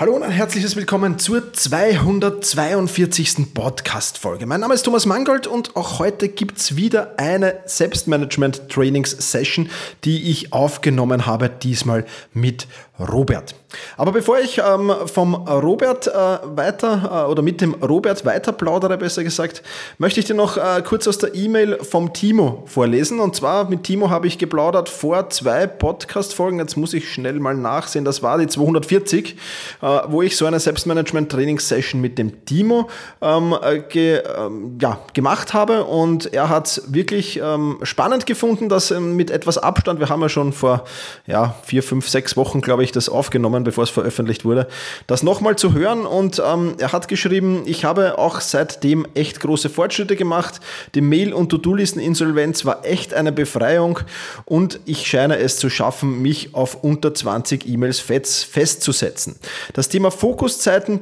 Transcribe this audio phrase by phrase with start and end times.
[0.00, 3.52] Hallo und ein herzliches Willkommen zur 242.
[3.52, 4.46] Podcast-Folge.
[4.46, 9.68] Mein Name ist Thomas Mangold und auch heute gibt es wieder eine Selbstmanagement-Trainings-Session,
[10.04, 12.66] die ich aufgenommen habe, diesmal mit
[12.98, 13.54] Robert.
[13.96, 18.98] Aber bevor ich ähm, vom Robert äh, weiter äh, oder mit dem Robert weiter plaudere,
[18.98, 19.62] besser gesagt,
[19.98, 23.20] möchte ich dir noch äh, kurz aus der E-Mail vom Timo vorlesen.
[23.20, 26.58] Und zwar mit Timo habe ich geplaudert vor zwei Podcast-Folgen.
[26.58, 28.04] Jetzt muss ich schnell mal nachsehen.
[28.04, 29.36] Das war die 240,
[29.82, 32.90] äh, wo ich so eine Selbstmanagement-Training-Session mit dem Timo
[33.22, 35.84] ähm, äh, ge, ähm, ja, gemacht habe.
[35.84, 40.20] Und er hat es wirklich ähm, spannend gefunden, dass ähm, mit etwas Abstand, wir haben
[40.20, 40.84] ja schon vor
[41.26, 44.68] ja, vier, fünf, sechs Wochen, glaube ich, ich das aufgenommen, bevor es veröffentlicht wurde,
[45.06, 46.04] das nochmal zu hören.
[46.06, 50.60] Und ähm, er hat geschrieben, ich habe auch seitdem echt große Fortschritte gemacht.
[50.94, 54.00] Die Mail- und To-Do-Listen-Insolvenz war echt eine Befreiung
[54.44, 59.36] und ich scheine es zu schaffen, mich auf unter 20 E-Mails festzusetzen.
[59.72, 61.00] Das Thema Fokuszeiten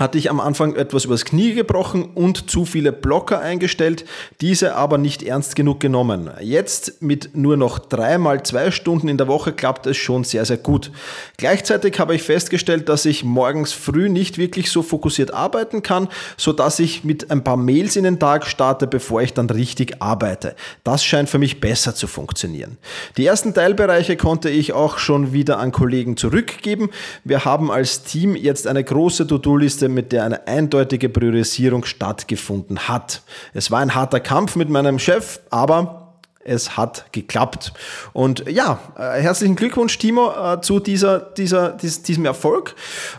[0.00, 4.06] hatte ich am Anfang etwas übers Knie gebrochen und zu viele Blocker eingestellt,
[4.40, 6.30] diese aber nicht ernst genug genommen.
[6.40, 10.56] Jetzt mit nur noch dreimal zwei Stunden in der Woche klappt es schon sehr, sehr
[10.56, 10.90] gut.
[11.36, 16.54] Gleichzeitig habe ich festgestellt, dass ich morgens früh nicht wirklich so fokussiert arbeiten kann, so
[16.54, 20.56] dass ich mit ein paar Mails in den Tag starte, bevor ich dann richtig arbeite.
[20.82, 22.78] Das scheint für mich besser zu funktionieren.
[23.18, 26.88] Die ersten Teilbereiche konnte ich auch schon wieder an Kollegen zurückgeben.
[27.22, 33.22] Wir haben als Team jetzt eine große To-Do-Liste mit der eine eindeutige Priorisierung stattgefunden hat.
[33.54, 36.09] Es war ein harter Kampf mit meinem Chef, aber
[36.42, 37.74] es hat geklappt.
[38.14, 42.74] Und ja, äh, herzlichen Glückwunsch, Timo, äh, zu dieser, dieser, diesem Erfolg.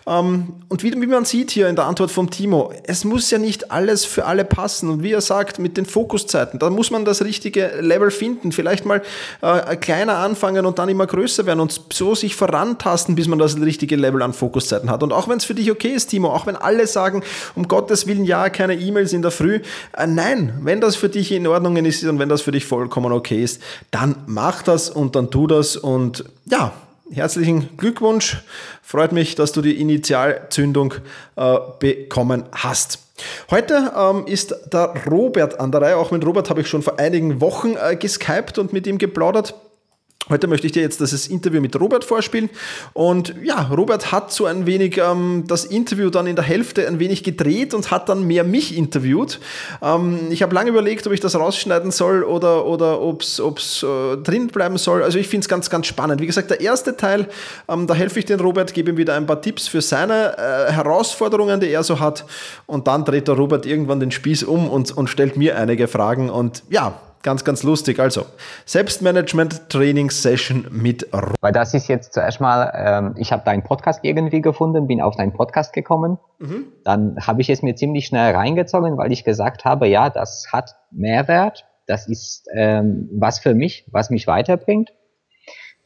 [0.07, 3.37] Ähm, und wie, wie man sieht hier in der Antwort vom Timo, es muss ja
[3.37, 4.89] nicht alles für alle passen.
[4.89, 8.51] Und wie er sagt, mit den Fokuszeiten, da muss man das richtige Level finden.
[8.51, 9.03] Vielleicht mal
[9.41, 13.55] äh, kleiner anfangen und dann immer größer werden und so sich vorantasten, bis man das
[13.61, 15.03] richtige Level an Fokuszeiten hat.
[15.03, 17.21] Und auch wenn es für dich okay ist, Timo, auch wenn alle sagen,
[17.53, 19.59] um Gottes Willen, ja, keine E-Mails in der Früh.
[20.07, 23.19] nein, wenn das für dich in Ordnung ist und wenn das für dich vollkommen vollkommen
[23.19, 23.61] okay ist,
[23.91, 26.73] dann mach das und dann tu das und ja,
[27.11, 28.37] herzlichen Glückwunsch.
[28.81, 30.95] Freut mich, dass du die Initialzündung
[31.35, 32.99] äh, bekommen hast.
[33.51, 35.97] Heute ähm, ist der Robert an der Reihe.
[35.97, 39.53] Auch mit Robert habe ich schon vor einigen Wochen äh, geskypt und mit ihm geplaudert.
[40.29, 42.49] Heute möchte ich dir jetzt das Interview mit Robert vorspielen.
[42.93, 46.99] Und ja, Robert hat so ein wenig ähm, das Interview dann in der Hälfte ein
[46.99, 49.39] wenig gedreht und hat dann mehr mich interviewt.
[49.81, 53.39] Ähm, ich habe lange überlegt, ob ich das rausschneiden soll oder, oder ob es
[53.83, 55.01] äh, drin bleiben soll.
[55.01, 56.21] Also ich finde es ganz, ganz spannend.
[56.21, 57.27] Wie gesagt, der erste Teil,
[57.67, 60.71] ähm, da helfe ich den Robert, gebe ihm wieder ein paar Tipps für seine äh,
[60.71, 62.25] Herausforderungen, die er so hat.
[62.67, 66.29] Und dann dreht der Robert irgendwann den Spieß um und, und stellt mir einige Fragen.
[66.29, 66.93] Und ja,
[67.23, 67.99] ganz, ganz lustig.
[67.99, 68.25] Also,
[68.65, 74.41] Selbstmanagement-Training-Session mit Ro Weil das ist jetzt zuerst mal, ähm, ich habe deinen Podcast irgendwie
[74.41, 76.17] gefunden, bin auf deinen Podcast gekommen.
[76.39, 76.67] Mhm.
[76.83, 80.75] Dann habe ich es mir ziemlich schnell reingezogen, weil ich gesagt habe, ja, das hat
[80.91, 81.65] Mehrwert.
[81.87, 84.91] Das ist ähm, was für mich, was mich weiterbringt.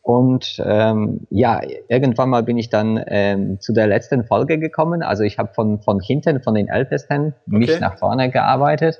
[0.01, 5.01] Und ähm, ja, irgendwann mal bin ich dann ähm, zu der letzten Folge gekommen.
[5.01, 7.57] Also ich habe von, von hinten, von den Ältesten, okay.
[7.57, 8.99] mich nach vorne gearbeitet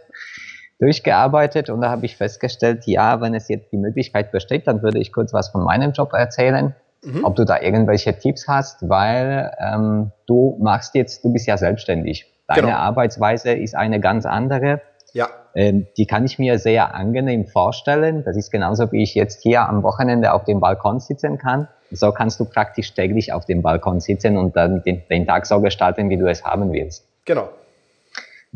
[0.80, 5.00] durchgearbeitet und da habe ich festgestellt, ja, wenn es jetzt die Möglichkeit besteht, dann würde
[5.00, 7.24] ich kurz was von meinem Job erzählen, mhm.
[7.24, 12.32] ob du da irgendwelche Tipps hast, weil ähm, du machst jetzt, du bist ja selbstständig.
[12.48, 12.78] Deine genau.
[12.78, 14.82] Arbeitsweise ist eine ganz andere.
[15.14, 15.30] Ja.
[15.56, 18.24] Ähm, die kann ich mir sehr angenehm vorstellen.
[18.26, 21.70] Das ist genauso, wie ich jetzt hier am Wochenende auf dem Balkon sitzen kann.
[21.90, 25.62] So kannst du praktisch täglich auf dem Balkon sitzen und dann den, den Tag so
[25.62, 27.08] gestalten, wie du es haben willst.
[27.24, 27.48] Genau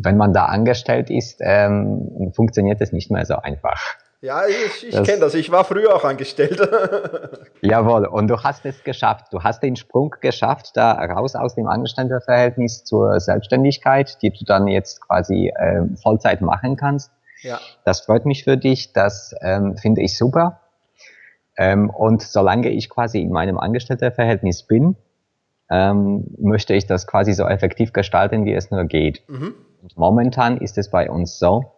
[0.01, 3.79] wenn man da angestellt ist, ähm, funktioniert es nicht mehr so einfach.
[4.21, 5.33] Ja, ich, ich kenne das.
[5.33, 6.59] Ich war früher auch angestellt.
[7.61, 9.27] Jawohl, und du hast es geschafft.
[9.31, 14.67] Du hast den Sprung geschafft, da raus aus dem Angestelltenverhältnis zur Selbstständigkeit, die du dann
[14.67, 17.11] jetzt quasi äh, Vollzeit machen kannst.
[17.41, 17.59] Ja.
[17.85, 18.91] Das freut mich für dich.
[18.91, 20.59] Das ähm, finde ich super.
[21.57, 24.97] Ähm, und solange ich quasi in meinem Angestelltenverhältnis bin,
[25.69, 29.23] ähm, möchte ich das quasi so effektiv gestalten, wie es nur geht.
[29.29, 29.55] Mhm.
[29.95, 31.71] Momentan ist es bei uns so,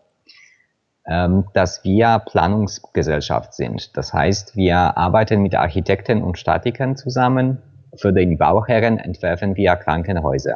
[1.08, 3.96] ähm, dass wir Planungsgesellschaft sind.
[3.98, 7.62] Das heißt, wir arbeiten mit Architekten und Statikern zusammen.
[7.96, 10.56] Für den Bauherren entwerfen wir Krankenhäuser.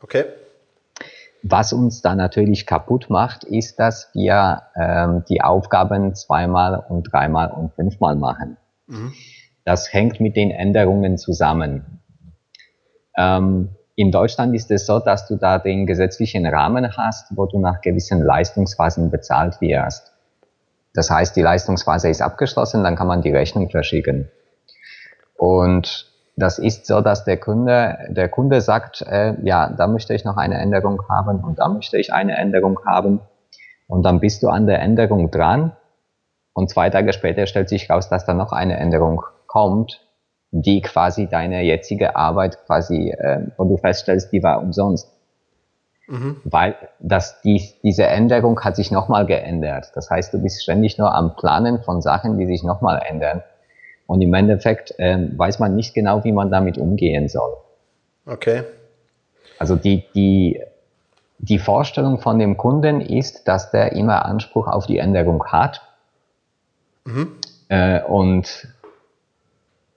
[0.00, 0.24] Okay.
[1.42, 7.50] Was uns da natürlich kaputt macht, ist, dass wir ähm, die Aufgaben zweimal und dreimal
[7.50, 8.56] und fünfmal machen.
[8.86, 9.12] Mhm.
[9.64, 12.00] Das hängt mit den Änderungen zusammen.
[13.16, 17.58] Ähm, in Deutschland ist es so, dass du da den gesetzlichen Rahmen hast, wo du
[17.58, 20.12] nach gewissen Leistungsphasen bezahlt wirst.
[20.94, 24.30] Das heißt, die Leistungsphase ist abgeschlossen, dann kann man die Rechnung verschicken.
[25.36, 30.24] Und das ist so, dass der Kunde, der Kunde sagt, äh, ja, da möchte ich
[30.24, 33.20] noch eine Änderung haben und da möchte ich eine Änderung haben.
[33.86, 35.76] Und dann bist du an der Änderung dran
[36.54, 40.00] und zwei Tage später stellt sich raus, dass da noch eine Änderung kommt,
[40.52, 45.10] die quasi deine jetzige Arbeit quasi, äh, wo du feststellst, die war umsonst.
[46.06, 46.36] Mhm.
[46.44, 49.92] Weil das, die, diese Änderung hat sich nochmal geändert.
[49.94, 53.42] Das heißt, du bist ständig nur am Planen von Sachen, die sich nochmal ändern.
[54.06, 57.54] Und im Endeffekt äh, weiß man nicht genau, wie man damit umgehen soll.
[58.26, 58.64] Okay.
[59.58, 60.60] Also die, die,
[61.38, 65.80] die Vorstellung von dem Kunden ist, dass der immer Anspruch auf die Änderung hat.
[67.06, 67.36] Mhm.
[67.68, 68.68] Äh, und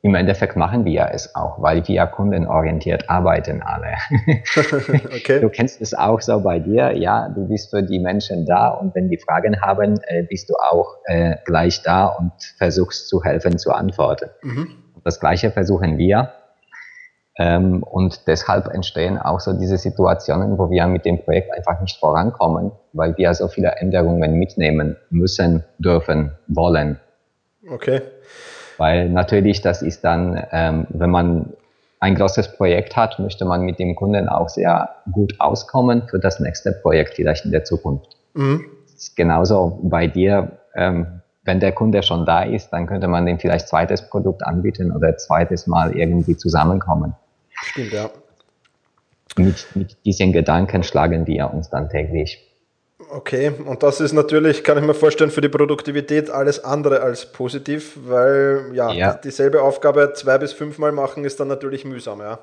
[0.06, 3.96] im Endeffekt machen wir es auch, weil wir kundenorientiert arbeiten alle.
[5.16, 5.40] okay.
[5.42, 8.94] Du kennst es auch so bei dir, ja, du bist für die Menschen da und
[8.94, 13.58] wenn die Fragen haben, äh, bist du auch äh, gleich da und versuchst zu helfen,
[13.58, 14.30] zu antworten.
[14.44, 14.68] Mhm.
[15.04, 16.34] Das Gleiche versuchen wir.
[17.40, 21.98] Ähm, und deshalb entstehen auch so diese Situationen, wo wir mit dem Projekt einfach nicht
[21.98, 27.00] vorankommen, weil wir so viele Änderungen mitnehmen müssen, dürfen, wollen.
[27.68, 28.04] Okay.
[28.78, 31.54] Weil natürlich, das ist dann, ähm, wenn man
[32.00, 36.40] ein großes Projekt hat, möchte man mit dem Kunden auch sehr gut auskommen für das
[36.40, 38.18] nächste Projekt vielleicht in der Zukunft.
[38.34, 38.66] Mhm.
[39.16, 40.60] genauso bei dir.
[40.76, 44.92] Ähm, wenn der Kunde schon da ist, dann könnte man dem vielleicht zweites Produkt anbieten
[44.92, 47.14] oder zweites Mal irgendwie zusammenkommen.
[47.52, 48.10] Stimmt, ja.
[49.38, 52.42] Mit, mit diesen Gedanken schlagen wir uns dann täglich.
[53.12, 57.32] Okay, und das ist natürlich, kann ich mir vorstellen, für die Produktivität alles andere als
[57.32, 59.14] positiv, weil ja, ja.
[59.14, 62.40] dieselbe Aufgabe zwei bis fünfmal machen ist dann natürlich mühsam, ja.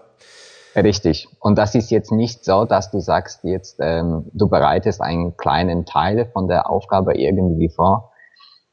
[0.75, 1.29] Richtig.
[1.39, 5.85] Und das ist jetzt nicht so, dass du sagst, jetzt ähm, du bereitest einen kleinen
[5.85, 8.13] Teil von der Aufgabe irgendwie vor,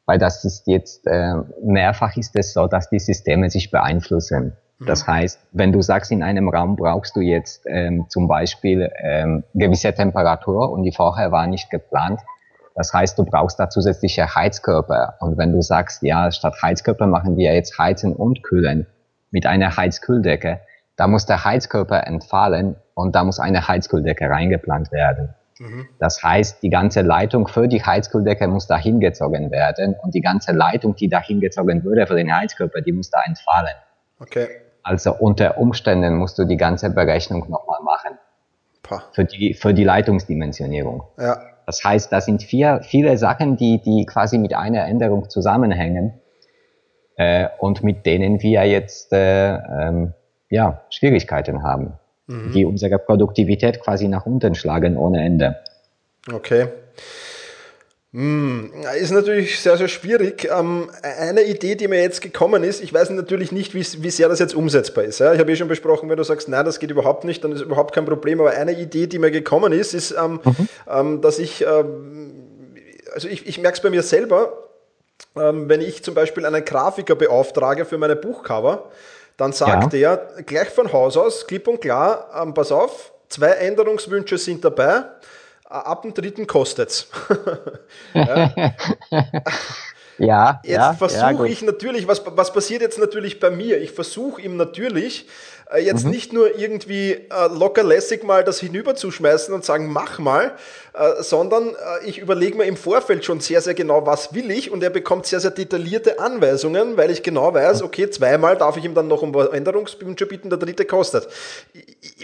[0.06, 4.56] weil das ist jetzt äh, mehrfach ist es so, dass die Systeme sich beeinflussen.
[4.80, 5.12] Das mhm.
[5.12, 9.94] heißt, wenn du sagst, in einem Raum brauchst du jetzt ähm, zum Beispiel ähm, gewisse
[9.94, 12.22] Temperatur und die vorher war nicht geplant,
[12.76, 15.16] das heißt, du brauchst da zusätzliche Heizkörper.
[15.20, 18.88] Und wenn du sagst, ja, statt Heizkörper machen wir jetzt Heizen und Kühlen
[19.32, 20.62] mit einer Heizkühldecke,
[20.96, 25.34] da muss der Heizkörper entfallen und da muss eine Heizkühldecke reingeplant werden.
[25.60, 25.90] Mhm.
[26.00, 30.54] Das heißt, die ganze Leitung für die Heizkühldecke muss da hingezogen werden und die ganze
[30.54, 33.76] Leitung, die da hingezogen würde für den Heizkörper, die muss da entfallen.
[34.20, 34.48] Okay.
[34.84, 38.18] Also unter Umständen musst du die ganze Berechnung nochmal machen.
[39.12, 41.04] Für die, für die Leitungsdimensionierung.
[41.20, 41.42] Ja.
[41.66, 46.14] Das heißt, da sind vier, viele Sachen, die, die quasi mit einer Änderung zusammenhängen
[47.16, 50.14] äh, und mit denen wir jetzt äh, ähm,
[50.50, 51.94] ja, Schwierigkeiten haben,
[52.26, 52.52] mhm.
[52.54, 55.58] die unsere Produktivität quasi nach unten schlagen ohne Ende.
[56.34, 56.70] Okay.
[58.12, 60.50] Hm, ist natürlich sehr, sehr schwierig.
[60.52, 64.28] Ähm, eine Idee, die mir jetzt gekommen ist, ich weiß natürlich nicht, wie, wie sehr
[64.28, 65.22] das jetzt umsetzbar ist.
[65.22, 67.62] Ich habe eh schon besprochen, wenn du sagst, nein, das geht überhaupt nicht, dann ist
[67.62, 68.42] überhaupt kein Problem.
[68.42, 70.70] Aber eine Idee, die mir gekommen ist, ist, ähm, mhm.
[70.90, 74.70] Ähm, dass ich, also ich, ich merke es bei mir selber,
[75.36, 78.90] wenn ich zum Beispiel einen Grafiker beauftrage für meine Buchcover,
[79.38, 80.14] dann sagt ja.
[80.14, 85.04] er gleich von Haus aus, klipp und klar, pass auf, zwei Änderungswünsche sind dabei
[85.70, 87.08] ab dem dritten kostet's.
[88.14, 88.74] ja.
[90.18, 90.62] ja.
[90.64, 93.80] Jetzt ja, versuche ja, ich natürlich, was, was passiert jetzt natürlich bei mir?
[93.82, 95.28] Ich versuche ihm natürlich
[95.72, 96.12] äh, jetzt mhm.
[96.12, 100.56] nicht nur irgendwie äh, lockerlässig mal das hinüberzuschmeißen und sagen, mach mal,
[100.94, 104.72] äh, sondern äh, ich überlege mir im Vorfeld schon sehr, sehr genau, was will ich
[104.72, 108.86] und er bekommt sehr, sehr detaillierte Anweisungen, weil ich genau weiß, okay, zweimal darf ich
[108.86, 111.28] ihm dann noch um Änderungswünsche bitten, der dritte kostet.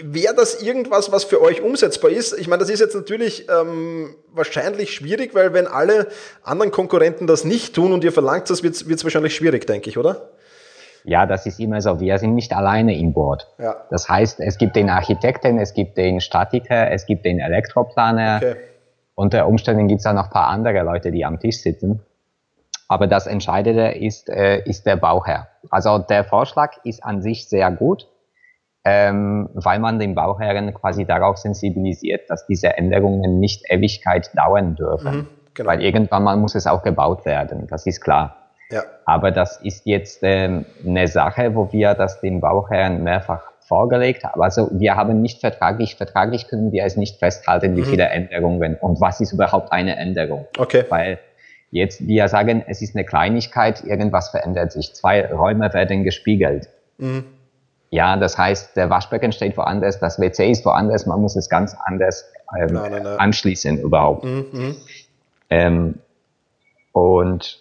[0.02, 2.36] Wäre das irgendwas, was für euch umsetzbar ist?
[2.38, 6.08] Ich meine, das ist jetzt natürlich ähm, wahrscheinlich schwierig, weil wenn alle
[6.42, 9.98] anderen Konkurrenten das nicht tun und ihr verlangt das, wird es wahrscheinlich schwierig, denke ich,
[9.98, 10.30] oder?
[11.06, 12.00] Ja, das ist immer so.
[12.00, 13.46] Wir sind nicht alleine im Board.
[13.58, 13.76] Ja.
[13.90, 18.38] Das heißt, es gibt den Architekten, es gibt den Statiker, es gibt den Elektroplaner.
[18.38, 18.56] Okay.
[19.14, 22.00] Unter Umständen gibt es auch noch ein paar andere Leute, die am Tisch sitzen.
[22.88, 25.46] Aber das Entscheidende ist, äh, ist der Bauherr.
[25.70, 28.08] Also der Vorschlag ist an sich sehr gut,
[28.84, 35.16] ähm, weil man den Bauherren quasi darauf sensibilisiert, dass diese Änderungen nicht Ewigkeit dauern dürfen.
[35.16, 35.70] Mhm, genau.
[35.70, 38.45] Weil irgendwann mal muss es auch gebaut werden, das ist klar.
[38.70, 38.82] Ja.
[39.04, 44.40] Aber das ist jetzt ähm, eine Sache, wo wir das dem Bauherrn mehrfach vorgelegt haben.
[44.42, 47.86] Also wir haben nicht vertraglich, vertraglich können wir es nicht festhalten, wie mhm.
[47.86, 50.46] viele Änderungen und was ist überhaupt eine Änderung.
[50.58, 50.84] Okay.
[50.88, 51.18] Weil
[51.70, 54.94] jetzt wir sagen, es ist eine Kleinigkeit, irgendwas verändert sich.
[54.94, 56.68] Zwei Räume werden gespiegelt.
[56.98, 57.24] Mhm.
[57.90, 61.76] Ja, das heißt, der Waschbecken steht woanders, das WC ist woanders, man muss es ganz
[61.84, 62.24] anders
[62.56, 63.18] ähm, nein, nein, nein.
[63.18, 64.24] anschließen überhaupt.
[64.24, 64.46] Mhm.
[64.52, 64.76] mhm.
[65.48, 65.94] Ähm,
[66.92, 67.60] und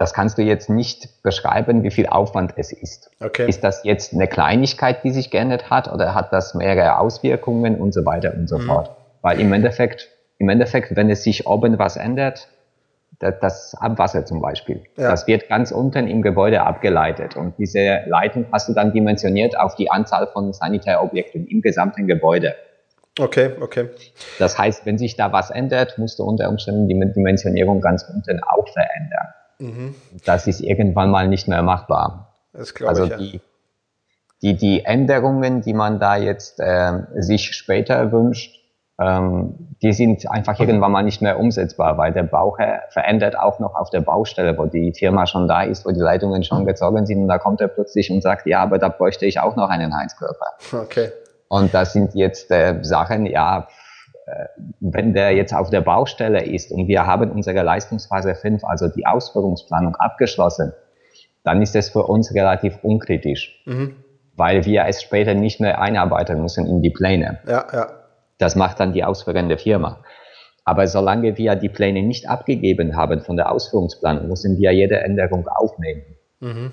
[0.00, 3.10] das kannst du jetzt nicht beschreiben, wie viel Aufwand es ist.
[3.20, 3.46] Okay.
[3.46, 7.92] Ist das jetzt eine Kleinigkeit, die sich geändert hat, oder hat das mehrere Auswirkungen und
[7.92, 8.62] so weiter und so mhm.
[8.62, 8.96] fort?
[9.20, 12.48] Weil im Endeffekt, im Endeffekt, wenn es sich oben was ändert,
[13.18, 14.84] das Abwasser zum Beispiel.
[14.96, 15.10] Ja.
[15.10, 19.74] Das wird ganz unten im Gebäude abgeleitet und diese Leitung hast du dann dimensioniert auf
[19.74, 22.54] die Anzahl von Sanitärobjekten im gesamten Gebäude.
[23.18, 23.90] Okay, okay.
[24.38, 28.42] Das heißt, wenn sich da was ändert, musst du unter Umständen die Dimensionierung ganz unten
[28.42, 29.34] auch verändern.
[29.60, 29.94] Mhm.
[30.24, 32.34] Das ist irgendwann mal nicht mehr machbar.
[32.52, 33.12] Das glaube also ich.
[33.12, 33.40] Also die,
[34.42, 38.60] die, die Änderungen, die man da jetzt äh, sich später wünscht,
[39.00, 43.74] ähm, die sind einfach irgendwann mal nicht mehr umsetzbar, weil der Bauherr verändert auch noch
[43.74, 47.22] auf der Baustelle, wo die Firma schon da ist, wo die Leitungen schon gezogen sind
[47.22, 49.96] und da kommt er plötzlich und sagt, ja, aber da bräuchte ich auch noch einen
[49.96, 50.46] Heizkörper.
[50.72, 51.12] Okay.
[51.48, 53.68] Und das sind jetzt äh, Sachen, ja,
[54.80, 59.06] wenn der jetzt auf der Baustelle ist und wir haben unsere Leistungsphase 5, also die
[59.06, 60.72] Ausführungsplanung abgeschlossen,
[61.44, 63.96] dann ist es für uns relativ unkritisch, mhm.
[64.36, 67.38] weil wir es später nicht mehr einarbeiten müssen in die Pläne.
[67.46, 67.86] Ja, ja.
[68.38, 70.02] Das macht dann die ausführende Firma.
[70.64, 75.48] Aber solange wir die Pläne nicht abgegeben haben von der Ausführungsplanung, müssen wir jede Änderung
[75.48, 76.02] aufnehmen.
[76.40, 76.72] Mhm.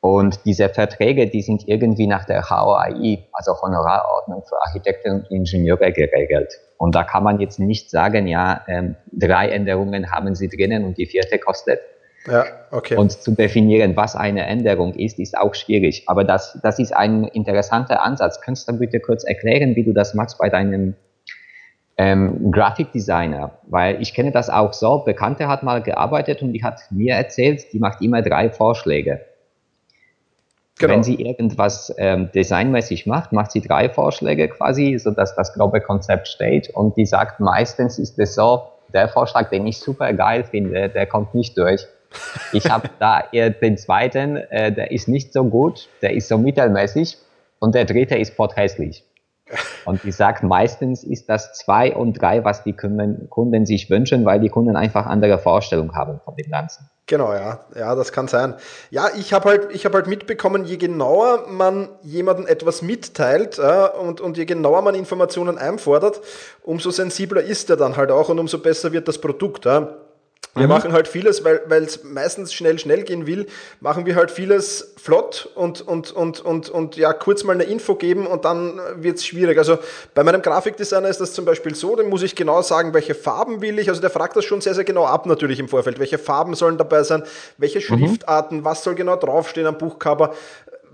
[0.00, 5.92] Und diese Verträge, die sind irgendwie nach der HOAI, also Honorarordnung für Architekten und Ingenieure
[5.92, 6.52] geregelt.
[6.82, 10.98] Und da kann man jetzt nicht sagen, ja, ähm, drei Änderungen haben Sie drinnen und
[10.98, 11.78] die vierte kostet.
[12.26, 12.96] Ja, okay.
[12.96, 16.02] Und zu definieren, was eine Änderung ist, ist auch schwierig.
[16.08, 18.40] Aber das, das ist ein interessanter Ansatz.
[18.40, 20.94] Könntest du bitte kurz erklären, wie du das machst bei deinem
[21.98, 23.60] ähm, Grafikdesigner?
[23.68, 25.04] Weil ich kenne das auch so.
[25.04, 29.20] Bekannte hat mal gearbeitet und die hat mir erzählt, die macht immer drei Vorschläge.
[30.82, 30.94] Genau.
[30.94, 35.80] Wenn sie irgendwas ähm, designmäßig macht, macht sie drei Vorschläge quasi, so dass das grobe
[35.80, 40.42] Konzept steht und die sagt, meistens ist es so, der Vorschlag, den ich super geil
[40.42, 41.86] finde, der kommt nicht durch.
[42.52, 46.36] Ich habe da eher den zweiten, äh, der ist nicht so gut, der ist so
[46.36, 47.16] mittelmäßig
[47.60, 49.04] und der dritte ist pothässlich.
[49.84, 54.24] Und die sagt, meistens ist das zwei und drei, was die Kunden, Kunden sich wünschen,
[54.24, 56.88] weil die Kunden einfach andere Vorstellungen haben von dem Ganzen.
[57.06, 58.54] Genau, ja, ja, das kann sein.
[58.90, 64.20] Ja, ich habe halt, ich halt mitbekommen, je genauer man jemandem etwas mitteilt äh, und,
[64.20, 66.20] und je genauer man Informationen einfordert,
[66.62, 69.66] umso sensibler ist er dann halt auch und umso besser wird das Produkt.
[69.66, 69.86] Äh.
[70.54, 70.68] Wir mhm.
[70.68, 73.46] machen halt vieles, weil es meistens schnell, schnell gehen will,
[73.80, 77.94] machen wir halt vieles flott und, und, und, und, und ja, kurz mal eine Info
[77.94, 79.56] geben und dann wird es schwierig.
[79.56, 79.78] Also
[80.14, 83.62] bei meinem Grafikdesigner ist das zum Beispiel so, dem muss ich genau sagen, welche Farben
[83.62, 83.88] will ich.
[83.88, 85.98] Also der fragt das schon sehr, sehr genau ab natürlich im Vorfeld.
[85.98, 87.22] Welche Farben sollen dabei sein,
[87.56, 87.82] welche mhm.
[87.82, 88.64] Schriftarten, mhm.
[88.64, 90.34] was soll genau draufstehen am Buchcover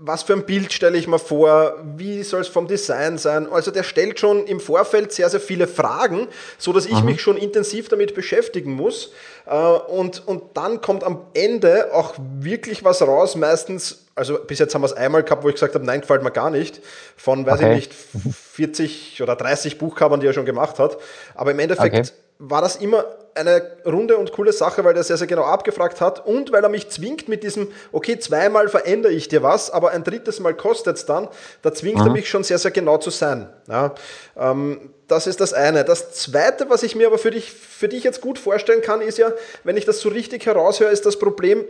[0.01, 3.51] was für ein Bild stelle ich mir vor, wie soll es vom Design sein.
[3.51, 6.27] Also der stellt schon im Vorfeld sehr, sehr viele Fragen,
[6.57, 7.03] so dass ich Aha.
[7.03, 9.11] mich schon intensiv damit beschäftigen muss.
[9.45, 14.73] Äh, und, und dann kommt am Ende auch wirklich was raus, meistens, also bis jetzt
[14.73, 16.81] haben wir es einmal gehabt, wo ich gesagt habe, nein, gefällt mir gar nicht,
[17.17, 17.77] von, weiß okay.
[17.77, 20.97] ich nicht, 40 oder 30 Buchcovern, die er schon gemacht hat.
[21.35, 22.09] Aber im Endeffekt okay.
[22.39, 23.05] War das immer
[23.35, 26.69] eine runde und coole Sache, weil er sehr, sehr genau abgefragt hat und weil er
[26.69, 30.97] mich zwingt mit diesem, okay, zweimal verändere ich dir was, aber ein drittes Mal kostet
[30.97, 31.27] es dann,
[31.61, 32.07] da zwingt mhm.
[32.07, 33.49] er mich schon sehr, sehr genau zu sein.
[33.67, 33.93] Ja,
[34.37, 35.83] ähm, das ist das eine.
[35.83, 39.17] Das zweite, was ich mir aber für dich, für dich jetzt gut vorstellen kann, ist
[39.17, 39.31] ja,
[39.63, 41.65] wenn ich das so richtig heraushöre, ist das Problem,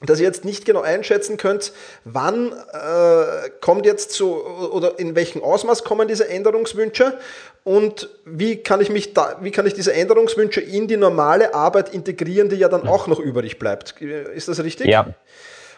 [0.00, 1.72] dass ihr jetzt nicht genau einschätzen könnt,
[2.04, 7.18] wann äh, kommt jetzt so oder in welchem Ausmaß kommen diese Änderungswünsche
[7.64, 11.92] und wie kann ich mich da, wie kann ich diese Änderungswünsche in die normale Arbeit
[11.92, 14.00] integrieren, die ja dann auch noch übrig bleibt.
[14.00, 14.86] Ist das richtig?
[14.86, 15.14] Ja.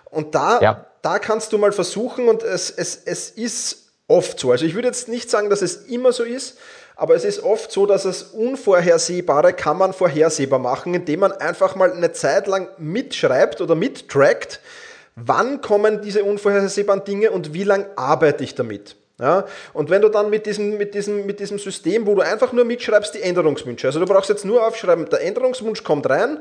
[0.05, 0.87] Und da, ja.
[1.02, 4.52] da kannst du mal versuchen und es, es, es ist oft so.
[4.52, 6.59] Also ich würde jetzt nicht sagen, dass es immer so ist,
[6.96, 11.75] aber es ist oft so, dass das Unvorhersehbare kann man vorhersehbar machen, indem man einfach
[11.75, 14.61] mal eine Zeit lang mitschreibt oder mittrackt,
[15.16, 18.96] wann kommen diese unvorhersehbaren Dinge und wie lange arbeite ich damit.
[19.20, 22.52] Ja, und wenn du dann mit diesem, mit, diesem, mit diesem System, wo du einfach
[22.52, 26.40] nur mitschreibst, die Änderungswünsche, also du brauchst jetzt nur aufschreiben, der Änderungswunsch kommt rein,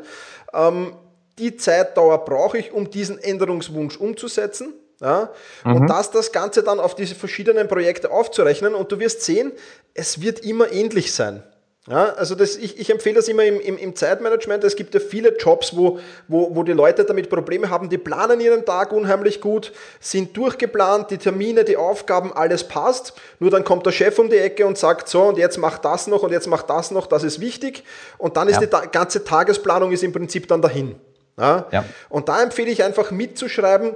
[0.53, 0.93] ähm,
[1.37, 4.73] die Zeitdauer brauche ich, um diesen Änderungswunsch umzusetzen.
[5.01, 5.29] Ja?
[5.65, 5.75] Mhm.
[5.75, 9.51] Und das, das Ganze dann auf diese verschiedenen Projekte aufzurechnen und du wirst sehen,
[9.93, 11.43] es wird immer ähnlich sein.
[11.87, 14.63] Ja, also das, ich, ich empfehle das immer im, im, im, Zeitmanagement.
[14.63, 17.89] Es gibt ja viele Jobs, wo, wo, wo die Leute damit Probleme haben.
[17.89, 23.13] Die planen ihren Tag unheimlich gut, sind durchgeplant, die Termine, die Aufgaben, alles passt.
[23.39, 26.05] Nur dann kommt der Chef um die Ecke und sagt, so, und jetzt mach das
[26.05, 27.83] noch und jetzt mach das noch, das ist wichtig.
[28.19, 28.67] Und dann ist ja.
[28.67, 30.97] die ganze Tagesplanung ist im Prinzip dann dahin.
[31.39, 31.65] Ja?
[31.71, 31.85] ja.
[32.09, 33.95] Und da empfehle ich einfach mitzuschreiben,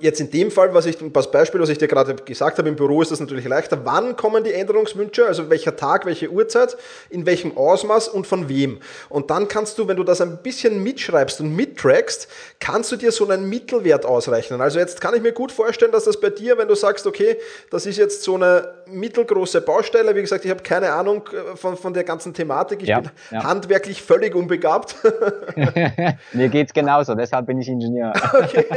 [0.00, 2.76] jetzt in dem Fall, was ich, das Beispiel, was ich dir gerade gesagt habe, im
[2.76, 3.86] Büro ist das natürlich leichter.
[3.86, 5.26] Wann kommen die Änderungswünsche?
[5.26, 6.76] Also welcher Tag, welche Uhrzeit,
[7.08, 8.80] in welchem Ausmaß und von wem?
[9.08, 12.28] Und dann kannst du, wenn du das ein bisschen mitschreibst und mittrackst,
[12.60, 14.60] kannst du dir so einen Mittelwert ausrechnen.
[14.60, 17.38] Also jetzt kann ich mir gut vorstellen, dass das bei dir, wenn du sagst, okay,
[17.70, 21.76] das ist jetzt so eine mittelgroße Baustelle, wie gesagt, ich habe keine Ahnung äh, von,
[21.76, 23.44] von der ganzen Thematik, ich ja, bin ja.
[23.44, 24.96] handwerklich völlig unbegabt.
[26.32, 28.12] mir geht's genauso, deshalb bin ich Ingenieur.
[28.32, 28.66] Okay.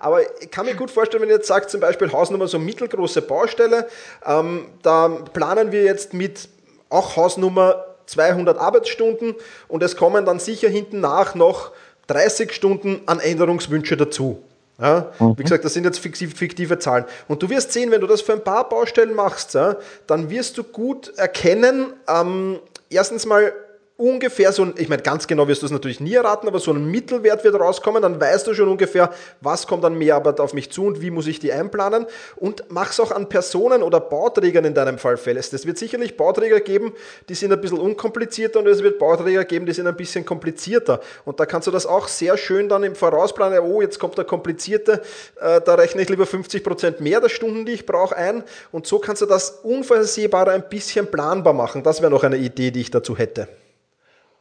[0.00, 3.22] Aber ich kann mir gut vorstellen, wenn ihr jetzt sagt, zum Beispiel Hausnummer so mittelgroße
[3.22, 3.88] Baustelle,
[4.24, 6.48] ähm, da planen wir jetzt mit
[6.88, 9.34] auch Hausnummer 200 Arbeitsstunden
[9.68, 11.72] und es kommen dann sicher hinten nach noch
[12.08, 14.42] 30 Stunden an Änderungswünsche dazu.
[14.78, 15.38] Ja, mhm.
[15.38, 17.04] Wie gesagt, das sind jetzt fiktive Zahlen.
[17.28, 20.58] Und du wirst sehen, wenn du das für ein paar Baustellen machst, ja, dann wirst
[20.58, 22.58] du gut erkennen, ähm,
[22.90, 23.52] erstens mal,
[23.98, 26.70] ungefähr so ein, ich meine, ganz genau wirst du es natürlich nie erraten, aber so
[26.70, 29.10] ein Mittelwert wird rauskommen, dann weißt du schon ungefähr,
[29.40, 33.00] was kommt an Mehrarbeit auf mich zu und wie muss ich die einplanen und mach's
[33.00, 35.54] auch an Personen oder Bauträgern in deinem Fall fest.
[35.54, 36.92] Es wird sicherlich Bauträger geben,
[37.30, 41.00] die sind ein bisschen unkomplizierter und es wird Bauträger geben, die sind ein bisschen komplizierter
[41.24, 44.26] und da kannst du das auch sehr schön dann im Vorausplanen, oh, jetzt kommt der
[44.26, 45.00] komplizierte,
[45.40, 48.98] äh, da rechne ich lieber 50% mehr der Stunden, die ich brauche ein und so
[48.98, 51.82] kannst du das unvorhersehbarer ein bisschen planbar machen.
[51.82, 53.48] Das wäre noch eine Idee, die ich dazu hätte.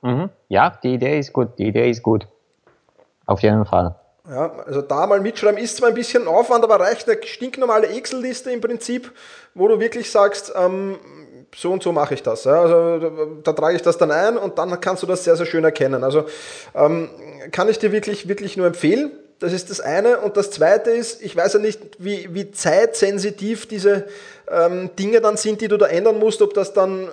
[0.02, 0.30] Mhm.
[0.50, 2.28] Ja, die Idee ist gut, die Idee ist gut.
[3.25, 3.96] Auf jeden Fall.
[4.30, 8.52] Ja, also da mal mitschreiben ist zwar ein bisschen Aufwand, aber reicht eine stinknormale Excel-Liste
[8.52, 9.12] im Prinzip,
[9.54, 10.98] wo du wirklich sagst, ähm,
[11.56, 12.44] so und so mache ich das.
[12.44, 12.62] Ja.
[12.62, 15.64] Also da, trage ich das dann ein und dann kannst du das sehr, sehr schön
[15.64, 16.04] erkennen.
[16.04, 16.25] Also
[16.74, 17.10] ähm,
[17.52, 19.12] kann ich dir wirklich, wirklich nur empfehlen.
[19.40, 20.20] Das ist das eine.
[20.20, 24.08] Und das zweite ist, ich weiß ja nicht, wie, wie zeitsensitiv diese
[24.50, 27.10] ähm, Dinge dann sind, die du da ändern musst, ob das dann äh,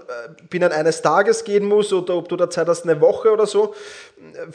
[0.50, 3.74] binnen eines Tages gehen muss oder ob du da Zeit hast, eine Woche oder so.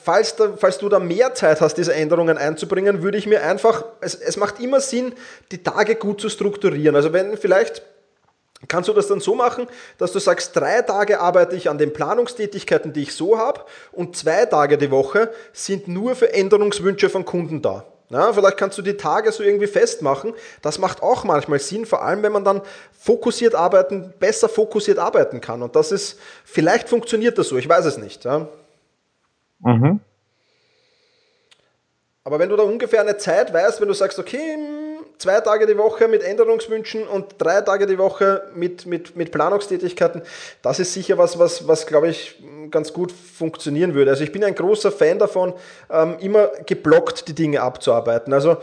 [0.01, 3.83] Falls, da, falls du da mehr Zeit hast, diese Änderungen einzubringen, würde ich mir einfach,
[4.01, 5.13] es, es macht immer Sinn,
[5.51, 6.95] die Tage gut zu strukturieren.
[6.95, 7.81] Also wenn vielleicht
[8.67, 11.93] kannst du das dann so machen, dass du sagst, drei Tage arbeite ich an den
[11.93, 13.61] Planungstätigkeiten, die ich so habe,
[13.91, 17.85] und zwei Tage die Woche sind nur für Änderungswünsche von Kunden da.
[18.09, 20.33] Ja, vielleicht kannst du die Tage so irgendwie festmachen.
[20.61, 22.61] Das macht auch manchmal Sinn, vor allem wenn man dann
[22.97, 25.61] fokussiert arbeiten, besser fokussiert arbeiten kann.
[25.61, 28.23] Und das ist, vielleicht funktioniert das so, ich weiß es nicht.
[28.23, 28.47] Ja.
[29.59, 29.99] Mhm.
[32.23, 34.57] Aber wenn du da ungefähr eine Zeit weißt, wenn du sagst, okay,
[35.17, 40.21] zwei Tage die Woche mit Änderungswünschen und drei Tage die Woche mit, mit, mit Planungstätigkeiten,
[40.61, 44.11] das ist sicher was, was, was glaube ich, ganz gut funktionieren würde.
[44.11, 45.53] Also ich bin ein großer Fan davon,
[45.89, 48.33] ähm, immer geblockt die Dinge abzuarbeiten.
[48.33, 48.57] Also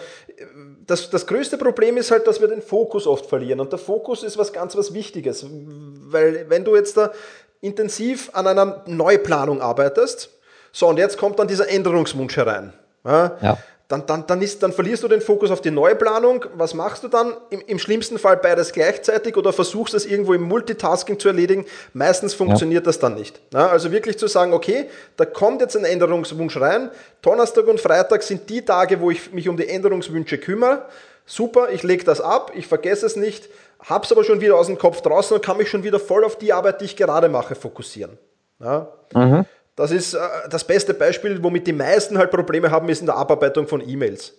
[0.87, 3.61] das, das größte Problem ist halt, dass wir den Fokus oft verlieren.
[3.61, 5.47] Und der Fokus ist was ganz was Wichtiges.
[5.49, 7.13] Weil wenn du jetzt da
[7.61, 10.31] intensiv an einer Neuplanung arbeitest,
[10.73, 12.73] so und jetzt kommt dann dieser Änderungswunsch herein.
[13.05, 13.59] Ja, ja
[13.95, 16.47] dann, dann, dann, ist, dann verlierst du den Fokus auf die Neuplanung.
[16.57, 17.37] Was machst du dann?
[17.51, 21.65] Im, Im, schlimmsten Fall beides gleichzeitig oder versuchst es irgendwo im Multitasking zu erledigen.
[21.93, 22.87] Meistens funktioniert ja.
[22.87, 23.41] das dann nicht.
[23.53, 26.91] Ja, also wirklich zu sagen, okay, da kommt jetzt ein Änderungswunsch rein.
[27.23, 30.87] Donnerstag und Freitag sind die Tage, wo ich mich um die Änderungswünsche kümmere.
[31.27, 33.49] Super, ich lege das ab, ich vergesse es nicht,
[33.81, 36.37] hab's aber schon wieder aus dem Kopf draußen und kann mich schon wieder voll auf
[36.37, 38.19] die Arbeit, die ich gerade mache, fokussieren.
[38.61, 38.89] Ja?
[39.15, 39.47] Mhm.
[39.77, 40.19] Das ist äh,
[40.51, 44.35] das beste Beispiel, womit die meisten halt Probleme haben, ist in der Abarbeitung von E-Mails.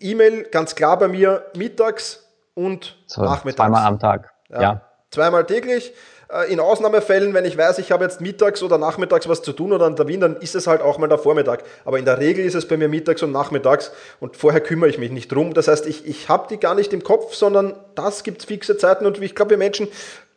[0.00, 3.68] E-Mail ganz klar bei mir mittags und so, nachmittags.
[3.68, 4.32] Zweimal am Tag.
[4.48, 4.62] Ja.
[4.62, 4.80] ja.
[5.10, 5.92] Zweimal täglich.
[6.32, 9.72] Äh, in Ausnahmefällen, wenn ich weiß, ich habe jetzt mittags oder nachmittags was zu tun
[9.72, 11.64] oder an der Wien, dann ist es halt auch mal der Vormittag.
[11.84, 14.98] Aber in der Regel ist es bei mir mittags und nachmittags und vorher kümmere ich
[14.98, 15.54] mich nicht drum.
[15.54, 19.06] Das heißt, ich, ich habe die gar nicht im Kopf, sondern das gibt fixe Zeiten
[19.06, 19.88] und ich glaube, wir Menschen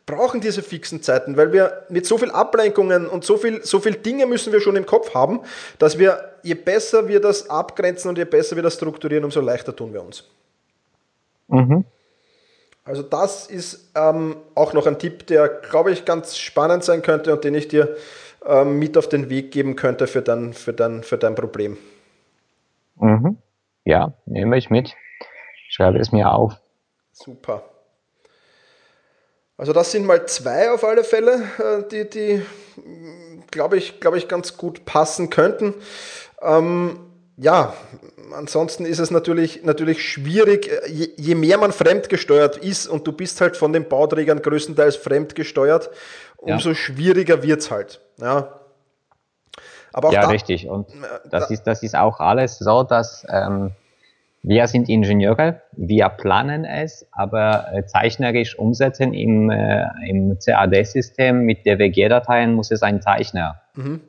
[0.06, 3.94] brauchen diese fixen Zeiten, weil wir mit so viel Ablenkungen und so viel, so viel
[3.94, 5.40] Dinge müssen wir schon im Kopf haben,
[5.78, 9.74] dass wir, je besser wir das abgrenzen und je besser wir das strukturieren, umso leichter
[9.74, 10.28] tun wir uns.
[11.48, 11.84] Mhm.
[12.84, 17.32] Also das ist ähm, auch noch ein Tipp, der, glaube ich, ganz spannend sein könnte
[17.32, 17.96] und den ich dir
[18.44, 21.78] ähm, mit auf den Weg geben könnte für dein, für dein, für dein Problem.
[22.96, 23.38] Mhm.
[23.84, 24.94] Ja, nehme ich mit.
[25.70, 26.60] Schreibe es mir auf.
[27.12, 27.62] Super.
[29.56, 32.42] Also das sind mal zwei auf alle Fälle, äh, die, die
[33.50, 35.74] glaube ich, glaube ich, ganz gut passen könnten.
[36.42, 36.98] Ähm,
[37.36, 37.74] ja,
[38.32, 43.40] ansonsten ist es natürlich, natürlich schwierig, je, je, mehr man fremdgesteuert ist und du bist
[43.40, 45.90] halt von den Bauträgern größtenteils fremdgesteuert,
[46.36, 46.74] umso ja.
[46.74, 48.00] schwieriger es halt.
[48.18, 48.60] Ja,
[49.92, 50.68] Aber ja da, richtig.
[50.68, 50.88] Und
[51.30, 53.72] das, da, ist, das ist auch alles so, dass ähm,
[54.46, 61.64] wir sind Ingenieure, wir planen es, aber äh, zeichnerisch umsetzen im, äh, im CAD-System mit
[61.64, 63.62] DWG-Dateien muss es ein Zeichner.
[63.74, 64.02] Mhm.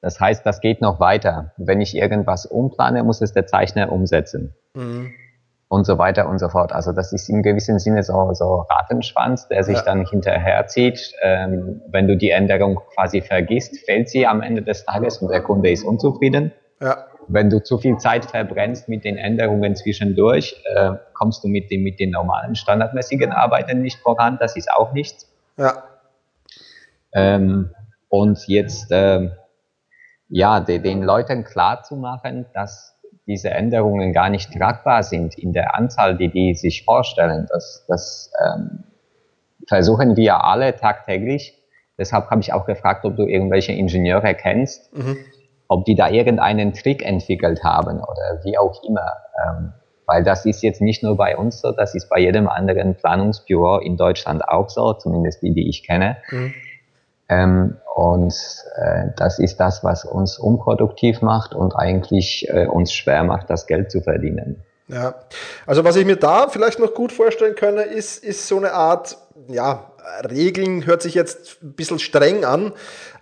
[0.00, 1.52] Das heißt, das geht noch weiter.
[1.58, 4.54] Wenn ich irgendwas umplane, muss es der Zeichner umsetzen.
[4.74, 5.12] Mhm.
[5.68, 6.72] Und so weiter und so fort.
[6.72, 9.82] Also das ist im gewissen Sinne so, so Ratenschwanz, der sich ja.
[9.82, 11.12] dann hinterherzieht.
[11.22, 15.42] Ähm, wenn du die Änderung quasi vergisst, fällt sie am Ende des Tages und der
[15.42, 16.52] Kunde ist unzufrieden.
[16.80, 17.04] Ja.
[17.28, 21.82] Wenn du zu viel Zeit verbrennst mit den Änderungen zwischendurch, äh, kommst du mit, den,
[21.82, 24.38] mit den normalen standardmäßigen Arbeiten nicht voran.
[24.40, 25.30] Das ist auch nichts.
[25.56, 25.84] Ja.
[27.12, 27.70] Ähm,
[28.08, 29.30] und jetzt äh,
[30.28, 35.52] ja, de, den Leuten klar zu machen, dass diese Änderungen gar nicht tragbar sind in
[35.52, 37.46] der Anzahl, die die sich vorstellen.
[37.48, 38.84] Das, das ähm,
[39.66, 41.60] versuchen wir alle tagtäglich.
[41.96, 45.16] Deshalb habe ich auch gefragt, ob du irgendwelche Ingenieure kennst, mhm.
[45.74, 49.12] Ob die da irgendeinen Trick entwickelt haben oder wie auch immer.
[49.44, 49.72] Ähm,
[50.06, 53.78] weil das ist jetzt nicht nur bei uns so, das ist bei jedem anderen Planungsbüro
[53.78, 56.18] in Deutschland auch so, zumindest die, die ich kenne.
[56.30, 56.54] Mhm.
[57.28, 58.34] Ähm, und
[58.76, 63.66] äh, das ist das, was uns unproduktiv macht und eigentlich äh, uns schwer macht, das
[63.66, 64.62] Geld zu verdienen.
[64.86, 65.14] Ja,
[65.66, 69.16] also was ich mir da vielleicht noch gut vorstellen könne, ist, ist so eine Art,
[69.48, 69.90] ja,
[70.30, 72.72] Regeln hört sich jetzt ein bisschen streng an,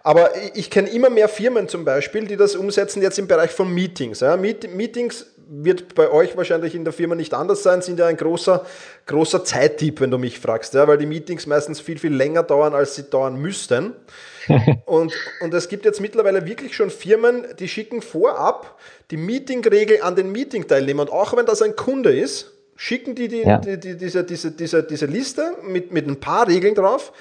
[0.02, 3.72] aber ich kenne immer mehr Firmen zum Beispiel, die das umsetzen jetzt im Bereich von
[3.72, 4.20] Meetings.
[4.20, 4.36] Ja.
[4.36, 8.64] Meetings wird bei euch wahrscheinlich in der Firma nicht anders sein, sind ja ein großer,
[9.06, 12.74] großer Zeittipp, wenn du mich fragst, ja, weil die Meetings meistens viel, viel länger dauern,
[12.74, 13.92] als sie dauern müssten.
[14.86, 18.78] und, und es gibt jetzt mittlerweile wirklich schon Firmen, die schicken vorab
[19.10, 21.02] die Meetingregel an den Meeting-Teilnehmer.
[21.02, 23.58] Und auch wenn das ein Kunde ist, schicken die, die, ja.
[23.58, 27.12] die, die diese, diese, diese, diese Liste mit, mit ein paar Regeln drauf.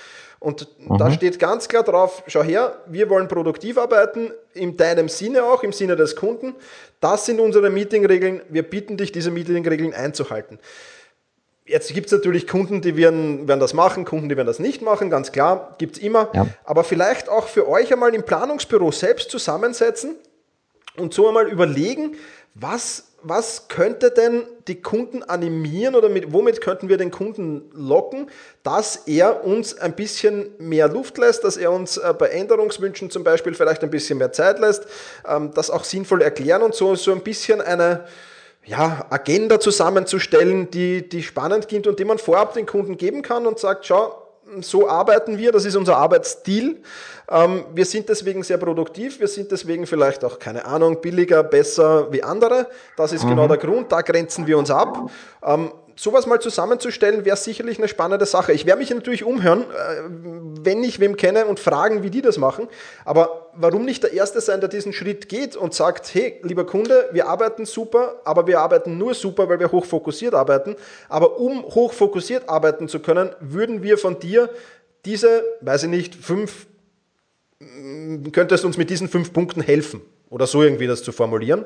[0.42, 0.98] Und mhm.
[0.98, 5.62] da steht ganz klar drauf, schau her, wir wollen produktiv arbeiten, in deinem Sinne auch,
[5.62, 6.56] im Sinne des Kunden.
[7.00, 8.42] Das sind unsere Meetingregeln.
[8.50, 10.58] Wir bitten dich, diese Meetingregeln einzuhalten.
[11.66, 14.82] Jetzt gibt es natürlich Kunden, die werden, werden das machen, Kunden, die werden das nicht
[14.82, 16.30] machen, ganz klar, gibt es immer.
[16.34, 16.48] Ja.
[16.64, 20.16] Aber vielleicht auch für euch einmal im Planungsbüro selbst zusammensetzen
[20.98, 22.16] und so einmal überlegen,
[22.56, 28.30] was was könnte denn die Kunden animieren oder mit, womit könnten wir den Kunden locken,
[28.64, 33.24] dass er uns ein bisschen mehr Luft lässt, dass er uns äh, bei Änderungswünschen zum
[33.24, 34.88] Beispiel vielleicht ein bisschen mehr Zeit lässt,
[35.28, 38.06] ähm, das auch sinnvoll erklären und so, so ein bisschen eine
[38.64, 43.48] ja, Agenda zusammenzustellen, die, die spannend klingt und die man vorab den Kunden geben kann
[43.48, 44.21] und sagt, schau,
[44.60, 46.82] so arbeiten wir, das ist unser Arbeitsstil.
[47.30, 52.12] Ähm, wir sind deswegen sehr produktiv, wir sind deswegen vielleicht auch, keine Ahnung, billiger, besser
[52.12, 52.68] wie andere.
[52.98, 53.48] Das ist genau mhm.
[53.48, 55.10] genau der Grund, da grenzen wir uns ab.
[55.96, 58.54] Sowas mal zusammenzustellen, wäre sicherlich eine spannende Sache.
[58.54, 59.66] Ich werde mich natürlich umhören, äh,
[60.62, 62.68] wenn ich wem kenne und fragen, wie die das machen.
[63.06, 67.10] Aber warum nicht der Erste sein, der diesen Schritt geht und sagt, hey, lieber Kunde,
[67.12, 70.76] wir arbeiten super, aber wir arbeiten nur super, weil wir hochfokussiert arbeiten.
[71.10, 74.50] Aber um hochfokussiert arbeiten zu können, würden wir von dir
[75.06, 76.68] diese, weiß ich nicht, fünf,
[78.32, 80.02] könntest uns mit diesen fünf Punkten helfen
[80.32, 81.66] oder so irgendwie das zu formulieren.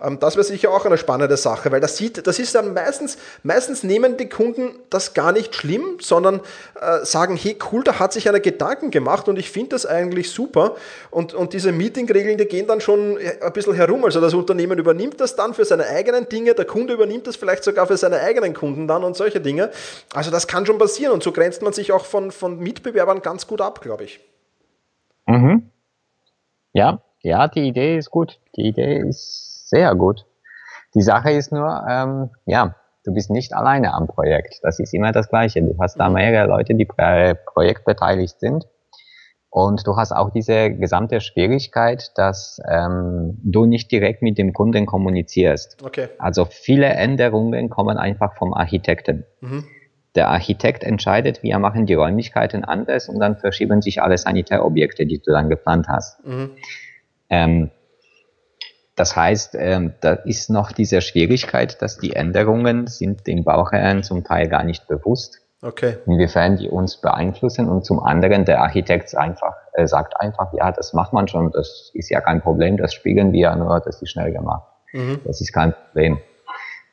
[0.00, 3.18] Ähm, das wäre sicher auch eine spannende Sache, weil das sieht, das ist dann meistens,
[3.42, 6.40] meistens nehmen die Kunden das gar nicht schlimm, sondern
[6.80, 10.30] äh, sagen, hey cool, da hat sich einer Gedanken gemacht und ich finde das eigentlich
[10.30, 10.76] super.
[11.10, 14.04] Und, und diese Meetingregeln, die gehen dann schon ein bisschen herum.
[14.04, 17.64] Also das Unternehmen übernimmt das dann für seine eigenen Dinge, der Kunde übernimmt das vielleicht
[17.64, 19.70] sogar für seine eigenen Kunden dann und solche Dinge.
[20.14, 23.48] Also das kann schon passieren und so grenzt man sich auch von, von Mitbewerbern ganz
[23.48, 24.20] gut ab, glaube ich.
[25.26, 25.70] Mhm.
[26.72, 28.38] Ja, ja, die Idee ist gut.
[28.56, 30.26] Die Idee ist sehr gut.
[30.94, 32.74] Die Sache ist nur, ähm, ja,
[33.04, 34.60] du bist nicht alleine am Projekt.
[34.62, 35.62] Das ist immer das Gleiche.
[35.62, 36.14] Du hast da mhm.
[36.14, 38.66] mehrere Leute, die bei Projekt beteiligt sind.
[39.48, 44.84] Und du hast auch diese gesamte Schwierigkeit, dass ähm, du nicht direkt mit dem Kunden
[44.84, 45.82] kommunizierst.
[45.82, 46.08] Okay.
[46.18, 49.24] Also viele Änderungen kommen einfach vom Architekten.
[49.40, 49.64] Mhm.
[50.14, 55.20] Der Architekt entscheidet, wir machen die Räumlichkeiten anders und dann verschieben sich alle Sanitärobjekte, die
[55.20, 56.22] du dann geplant hast.
[56.26, 56.50] Mhm.
[57.30, 57.70] Ähm,
[58.96, 64.24] das heißt, ähm, da ist noch diese Schwierigkeit, dass die Änderungen sind dem Bauherrn zum
[64.24, 65.98] Teil gar nicht bewusst, okay.
[66.06, 67.68] inwiefern die uns beeinflussen.
[67.68, 71.90] Und zum anderen, der Architekt einfach, äh, sagt einfach, ja, das macht man schon, das
[71.92, 74.66] ist ja kein Problem, das spiegeln wir ja nur, das ist schnell gemacht.
[74.92, 75.20] Mhm.
[75.26, 76.18] Das ist kein Problem.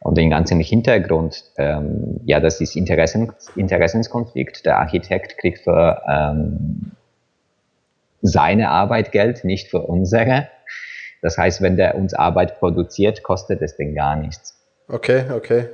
[0.01, 4.65] Und den ganzen Hintergrund, ähm, ja, das ist Interessen, Interessenskonflikt.
[4.65, 6.91] Der Architekt kriegt für ähm,
[8.23, 10.47] seine Arbeit Geld, nicht für unsere.
[11.21, 14.55] Das heißt, wenn der uns Arbeit produziert, kostet es den gar nichts.
[14.87, 15.69] Okay, okay.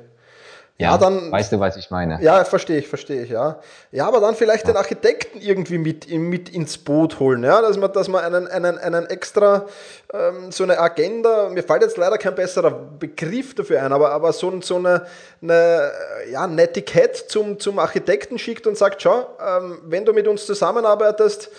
[0.80, 1.30] Ja, ja, dann.
[1.30, 2.20] Weißt du, was ich meine?
[2.22, 3.60] Ja, verstehe ich, verstehe ich, ja.
[3.92, 4.72] Ja, aber dann vielleicht ja.
[4.72, 8.78] den Architekten irgendwie mit, mit ins Boot holen, ja, dass man, dass man einen, einen,
[8.78, 9.66] einen extra,
[10.14, 14.32] ähm, so eine Agenda, mir fällt jetzt leider kein besserer Begriff dafür ein, aber, aber
[14.32, 15.06] so, so eine,
[15.42, 15.92] eine,
[16.32, 20.46] ja, ein Etikett zum, zum Architekten schickt und sagt, schau, ähm, wenn du mit uns
[20.46, 21.52] zusammenarbeitest,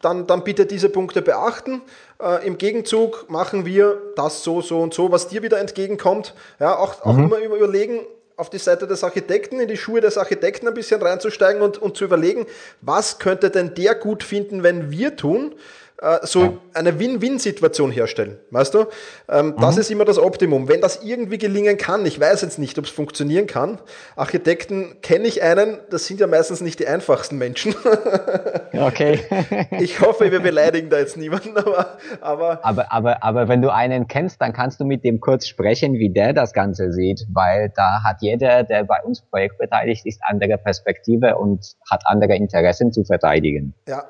[0.00, 1.82] dann, dann bitte diese Punkte beachten.
[2.20, 6.34] Äh, Im Gegenzug machen wir das so, so und so, was dir wieder entgegenkommt.
[6.58, 7.32] Ja, auch, auch mhm.
[7.32, 8.00] immer überlegen,
[8.36, 11.96] auf die Seite des Architekten, in die Schuhe des Architekten ein bisschen reinzusteigen und, und
[11.96, 12.46] zu überlegen,
[12.80, 15.54] was könnte denn der gut finden, wenn wir tun
[16.22, 16.52] so ja.
[16.74, 18.38] eine Win-Win-Situation herstellen.
[18.50, 18.86] Weißt du?
[19.28, 19.60] Ähm, mhm.
[19.60, 20.68] Das ist immer das Optimum.
[20.68, 23.78] Wenn das irgendwie gelingen kann, ich weiß jetzt nicht, ob es funktionieren kann.
[24.16, 27.74] Architekten kenne ich einen, das sind ja meistens nicht die einfachsten Menschen.
[28.72, 29.20] okay.
[29.78, 34.08] ich hoffe, wir beleidigen da jetzt niemanden, aber, aber, aber, aber, aber wenn du einen
[34.08, 38.02] kennst, dann kannst du mit dem kurz sprechen, wie der das Ganze sieht, weil da
[38.02, 43.74] hat jeder, der bei uns projektbeteiligt ist, andere Perspektive und hat andere Interessen zu verteidigen.
[43.88, 44.04] Ja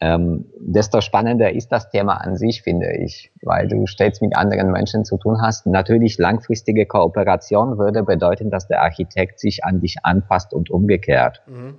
[0.00, 4.70] ähm, desto spannender ist das Thema an sich, finde ich, weil du stets mit anderen
[4.70, 5.66] Menschen zu tun hast.
[5.66, 11.42] Natürlich langfristige Kooperation würde bedeuten, dass der Architekt sich an dich anpasst und umgekehrt.
[11.48, 11.78] Mhm.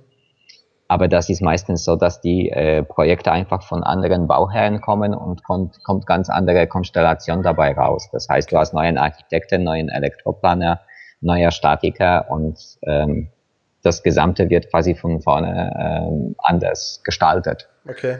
[0.86, 5.44] Aber das ist meistens so, dass die äh, Projekte einfach von anderen Bauherren kommen und
[5.44, 8.10] kommt, kommt ganz andere Konstellation dabei raus.
[8.12, 10.80] Das heißt, du hast neuen Architekten, neuen Elektroplaner,
[11.20, 13.28] neuer Statiker und ähm,
[13.82, 17.68] das Gesamte wird quasi von vorne ähm, anders gestaltet.
[17.88, 18.18] Okay.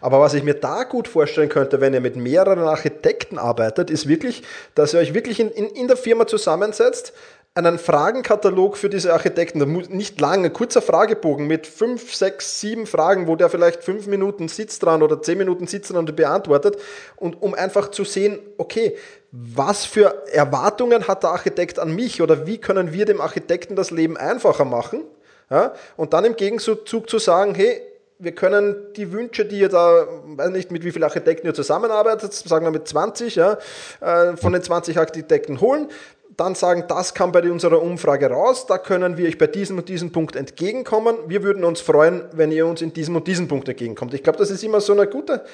[0.00, 4.06] Aber was ich mir da gut vorstellen könnte, wenn ihr mit mehreren Architekten arbeitet, ist
[4.06, 4.42] wirklich,
[4.74, 7.14] dass ihr euch wirklich in, in, in der Firma zusammensetzt,
[7.54, 13.26] einen Fragenkatalog für diese Architekten, nicht lang, ein kurzer Fragebogen mit fünf, sechs, sieben Fragen,
[13.26, 16.78] wo der vielleicht fünf Minuten sitzt dran oder zehn Minuten sitzt dran und beantwortet
[17.16, 18.96] und um einfach zu sehen, okay,
[19.32, 23.90] was für Erwartungen hat der Architekt an mich oder wie können wir dem Architekten das
[23.90, 25.04] Leben einfacher machen?
[25.50, 25.74] Ja?
[25.96, 27.82] Und dann im Gegenzug zu sagen, hey,
[28.22, 32.32] wir können die Wünsche, die ihr da, weiß nicht, mit wie vielen Architekten ihr zusammenarbeitet,
[32.32, 33.58] sagen wir mit 20, ja,
[34.00, 35.88] äh, von den 20 Architekten holen
[36.36, 39.88] dann sagen, das kam bei unserer Umfrage raus, da können wir euch bei diesem und
[39.88, 41.16] diesem Punkt entgegenkommen.
[41.26, 44.14] Wir würden uns freuen, wenn ihr uns in diesem und diesem Punkt entgegenkommt.
[44.14, 45.44] Ich glaube, das ist immer so eine gute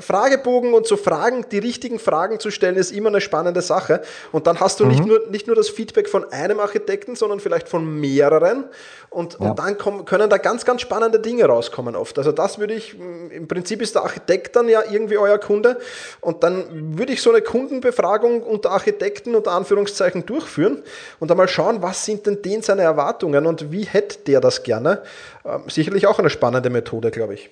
[0.00, 4.02] Fragebogen und so Fragen, die richtigen Fragen zu stellen, ist immer eine spannende Sache.
[4.32, 4.90] Und dann hast du mhm.
[4.90, 8.64] nicht, nur, nicht nur das Feedback von einem Architekten, sondern vielleicht von mehreren.
[9.10, 9.50] Und, ja.
[9.50, 12.18] und dann kommen, können da ganz, ganz spannende Dinge rauskommen oft.
[12.18, 12.98] Also das würde ich,
[13.30, 15.78] im Prinzip ist der Architekt dann ja irgendwie euer Kunde.
[16.20, 20.82] Und dann würde ich so eine Kundenbefragung unter Architekten unter Anführungszeichen durchführen
[21.20, 25.02] und einmal schauen, was sind denn denen seine Erwartungen und wie hätte der das gerne.
[25.44, 27.50] Ähm, sicherlich auch eine spannende Methode, glaube ich.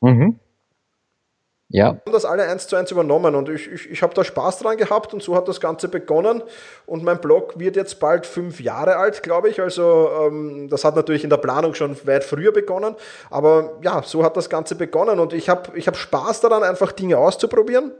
[0.00, 0.38] Mhm.
[1.68, 1.86] Ja.
[1.86, 4.60] Wir haben das alle eins zu eins übernommen und ich, ich, ich habe da Spaß
[4.60, 6.42] dran gehabt und so hat das Ganze begonnen.
[6.86, 9.60] Und mein Blog wird jetzt bald fünf Jahre alt, glaube ich.
[9.60, 12.94] Also ähm, das hat natürlich in der Planung schon weit früher begonnen.
[13.30, 16.92] Aber ja, so hat das Ganze begonnen und ich habe ich hab Spaß daran, einfach
[16.92, 17.92] Dinge auszuprobieren.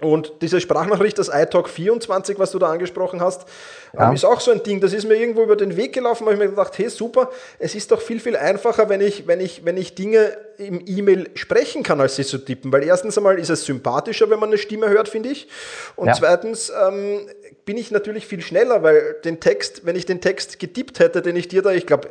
[0.00, 3.46] Und diese Sprachnachricht, das iTalk 24, was du da angesprochen hast,
[3.92, 4.12] ja.
[4.12, 4.80] ist auch so ein Ding.
[4.80, 7.30] Das ist mir irgendwo über den Weg gelaufen, weil ich mir gedacht, hey, super,
[7.60, 11.30] es ist doch viel, viel einfacher, wenn ich, wenn ich, wenn ich Dinge im E-Mail
[11.34, 12.72] sprechen kann, als sie zu tippen.
[12.72, 15.48] Weil erstens einmal ist es sympathischer, wenn man eine Stimme hört, finde ich.
[15.94, 16.14] Und ja.
[16.14, 17.28] zweitens ähm,
[17.64, 21.36] bin ich natürlich viel schneller, weil den Text, wenn ich den Text getippt hätte, den
[21.36, 22.08] ich dir da, ich glaube,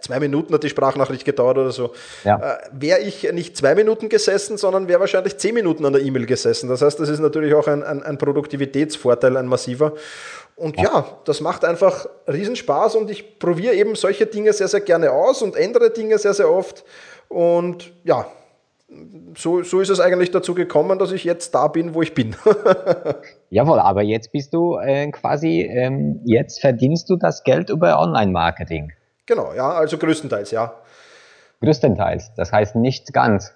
[0.00, 1.92] zwei Minuten hat die Sprachnachricht gedauert oder so,
[2.24, 2.36] ja.
[2.36, 6.26] äh, wäre ich nicht zwei Minuten gesessen, sondern wäre wahrscheinlich zehn Minuten an der E-Mail
[6.26, 6.68] gesessen.
[6.68, 9.94] Das heißt, das ist natürlich auch ein, ein, ein Produktivitätsvorteil, ein massiver.
[10.56, 10.84] Und ja.
[10.84, 15.40] ja, das macht einfach Riesenspaß und ich probiere eben solche Dinge sehr, sehr gerne aus
[15.40, 16.84] und ändere Dinge sehr, sehr oft.
[17.28, 18.26] Und ja,
[19.36, 22.36] so, so ist es eigentlich dazu gekommen, dass ich jetzt da bin, wo ich bin.
[23.50, 28.92] Jawohl, aber jetzt bist du äh, quasi, ähm, jetzt verdienst du das Geld über Online-Marketing.
[29.30, 30.74] Genau, ja, also größtenteils, ja.
[31.62, 33.54] Größtenteils, das heißt nicht ganz.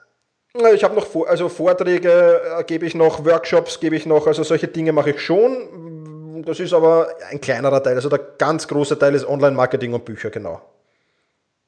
[0.73, 4.69] Ich habe noch also Vorträge äh, gebe ich noch, Workshops gebe ich noch, also solche
[4.69, 6.45] Dinge mache ich schon.
[6.47, 10.31] Das ist aber ein kleinerer Teil, also der ganz große Teil ist Online-Marketing und Bücher,
[10.31, 10.61] genau.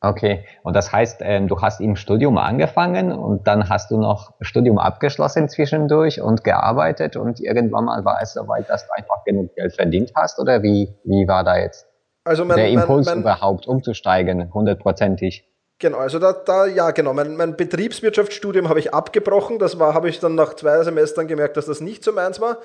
[0.01, 4.35] Okay, und das heißt, ähm, du hast im Studium angefangen und dann hast du noch
[4.41, 9.53] Studium abgeschlossen zwischendurch und gearbeitet und irgendwann mal war es soweit, dass du einfach genug
[9.57, 11.86] Geld verdient hast oder wie, wie war da jetzt
[12.27, 15.45] also mein, der Impuls mein, mein, überhaupt umzusteigen, hundertprozentig?
[15.79, 20.09] Genau, also da, da ja genau, mein, mein Betriebswirtschaftsstudium habe ich abgebrochen, das war, habe
[20.09, 22.59] ich dann nach zwei Semestern gemerkt, dass das nicht so meins war.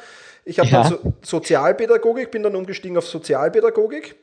[0.43, 0.83] Ich habe ja.
[0.83, 4.15] dann so, Sozialpädagogik, bin dann umgestiegen auf Sozialpädagogik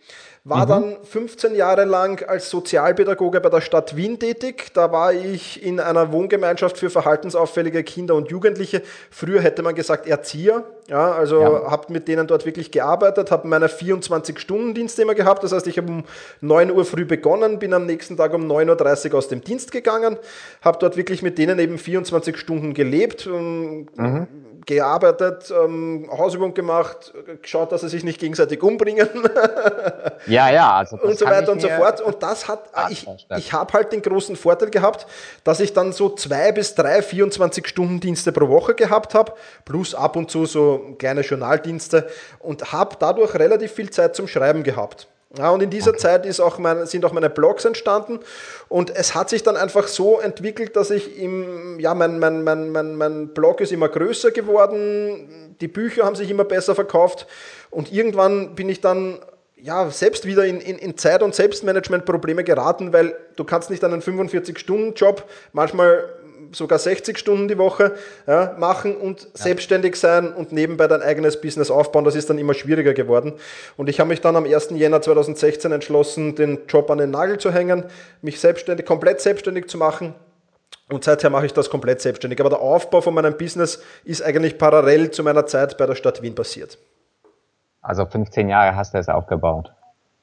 [0.49, 0.69] war mhm.
[0.69, 4.73] dann 15 Jahre lang als Sozialpädagoge bei der Stadt Wien tätig.
[4.73, 8.83] Da war ich in einer Wohngemeinschaft für verhaltensauffällige Kinder und Jugendliche.
[9.11, 10.65] Früher hätte man gesagt Erzieher.
[10.89, 11.71] Ja, also ja.
[11.71, 15.45] habe mit denen dort wirklich gearbeitet, habe meine 24-Stunden-Dienst immer gehabt.
[15.45, 16.05] Das heißt, ich habe um
[16.41, 20.17] 9 Uhr früh begonnen, bin am nächsten Tag um 9.30 Uhr aus dem Dienst gegangen,
[20.63, 23.27] habe dort wirklich mit denen eben 24 Stunden gelebt.
[23.27, 29.09] Mhm gearbeitet, ähm, Hausübung gemacht, geschaut, dass sie sich nicht gegenseitig umbringen.
[30.27, 32.03] ja, ja, also und so weiter und so fort.
[32.03, 35.07] Und das hat, ich, ich habe halt den großen Vorteil gehabt,
[35.43, 39.33] dass ich dann so zwei bis drei 24-Stunden-Dienste pro Woche gehabt habe,
[39.65, 42.07] plus ab und zu so kleine Journaldienste
[42.39, 45.09] und habe dadurch relativ viel Zeit zum Schreiben gehabt.
[45.37, 45.99] Ja, und in dieser okay.
[45.99, 48.21] Zeit ist auch mein, sind auch meine Blogs entstanden.
[48.69, 52.71] Und es hat sich dann einfach so entwickelt, dass ich im, ja, mein, mein, mein,
[52.71, 57.27] mein, mein Blog ist immer größer geworden, die Bücher haben sich immer besser verkauft.
[57.71, 59.19] Und irgendwann bin ich dann
[59.61, 64.01] ja, selbst wieder in, in, in Zeit- und Selbstmanagement-Probleme geraten, weil du kannst nicht einen
[64.01, 66.09] 45-Stunden-Job, manchmal
[66.53, 67.95] sogar 60 Stunden die Woche
[68.27, 69.29] ja, machen und ja.
[69.35, 72.05] selbstständig sein und nebenbei dein eigenes Business aufbauen.
[72.05, 73.35] Das ist dann immer schwieriger geworden.
[73.77, 74.71] Und ich habe mich dann am 1.
[74.71, 77.85] Jänner 2016 entschlossen, den Job an den Nagel zu hängen,
[78.23, 80.15] mich selbstständig, komplett selbstständig zu machen.
[80.91, 82.41] Und seither mache ich das komplett selbstständig.
[82.41, 86.23] Aber der Aufbau von meinem Business ist eigentlich parallel zu meiner Zeit bei der Stadt
[86.23, 86.79] Wien passiert.
[87.83, 89.73] Also 15 Jahre hast du es aufgebaut?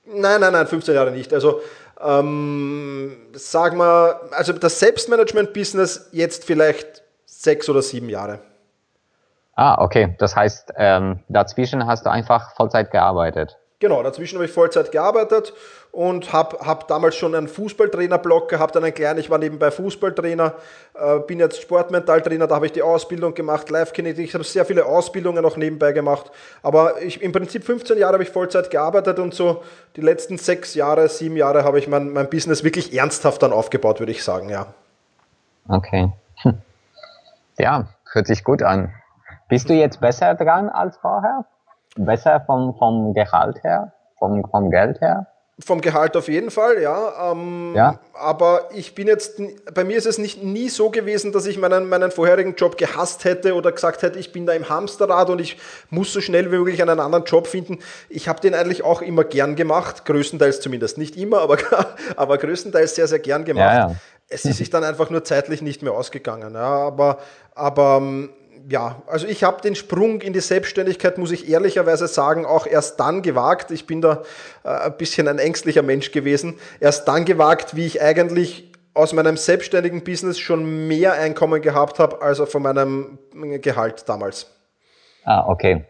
[0.06, 1.34] Nein, nein, nein, 15 Jahre nicht.
[1.34, 1.62] Also
[2.04, 8.40] ähm, sagen wir, also das Selbstmanagement-Business jetzt vielleicht sechs oder sieben Jahre.
[9.56, 10.16] Ah, okay.
[10.20, 13.58] Das heißt, ähm, dazwischen hast du einfach Vollzeit gearbeitet.
[13.86, 15.54] Genau, dazwischen habe ich Vollzeit gearbeitet
[15.92, 20.56] und habe hab damals schon einen Fußballtrainer-Blog gehabt, einen kleinen, ich war nebenbei Fußballtrainer,
[20.96, 24.88] äh, bin jetzt Sportmentaltrainer, da habe ich die Ausbildung gemacht, Live-Kinetik, ich habe sehr viele
[24.88, 26.32] Ausbildungen noch nebenbei gemacht,
[26.64, 29.62] aber ich, im Prinzip 15 Jahre habe ich Vollzeit gearbeitet und so
[29.98, 34.00] die letzten sechs Jahre, sieben Jahre habe ich mein, mein Business wirklich ernsthaft dann aufgebaut,
[34.00, 34.74] würde ich sagen, ja.
[35.70, 36.12] Okay.
[36.38, 36.58] Hm.
[37.60, 38.92] Ja, hört sich gut an.
[39.48, 41.46] Bist du jetzt besser dran als vorher?
[41.96, 45.28] Besser vom, vom Gehalt her, vom, vom Geld her?
[45.58, 47.32] Vom Gehalt auf jeden Fall, ja.
[47.32, 47.98] Ähm, ja.
[48.14, 49.42] Aber ich bin jetzt,
[49.74, 53.24] bei mir ist es nicht nie so gewesen, dass ich meinen, meinen vorherigen Job gehasst
[53.24, 55.58] hätte oder gesagt hätte, ich bin da im Hamsterrad und ich
[55.90, 57.80] muss so schnell wie möglich einen anderen Job finden.
[58.10, 60.98] Ich habe den eigentlich auch immer gern gemacht, größtenteils zumindest.
[60.98, 61.58] Nicht immer, aber,
[62.18, 63.74] aber größtenteils sehr, sehr gern gemacht.
[63.74, 63.96] Ja, ja.
[64.28, 66.56] Es ist sich dann einfach nur zeitlich nicht mehr ausgegangen.
[66.56, 66.88] Ja.
[66.88, 67.20] Aber,
[67.54, 68.30] aber ähm,
[68.68, 73.00] ja, also ich habe den Sprung in die Selbstständigkeit, muss ich ehrlicherweise sagen, auch erst
[73.00, 73.72] dann gewagt.
[73.72, 74.24] Ich bin da
[74.64, 76.56] äh, ein bisschen ein ängstlicher Mensch gewesen.
[76.80, 82.22] Erst dann gewagt, wie ich eigentlich aus meinem selbstständigen Business schon mehr Einkommen gehabt habe,
[82.22, 83.20] als von meinem
[83.62, 84.52] Gehalt damals.
[85.26, 85.86] Ah, okay.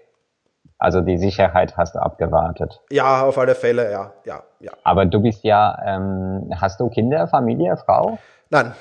[0.78, 2.82] Also die Sicherheit hast du abgewartet.
[2.92, 4.72] Ja, auf alle Fälle, ja, ja, ja.
[4.84, 8.18] Aber du bist ja, ähm, hast du Kinder, Familie, Frau?
[8.50, 8.74] Nein,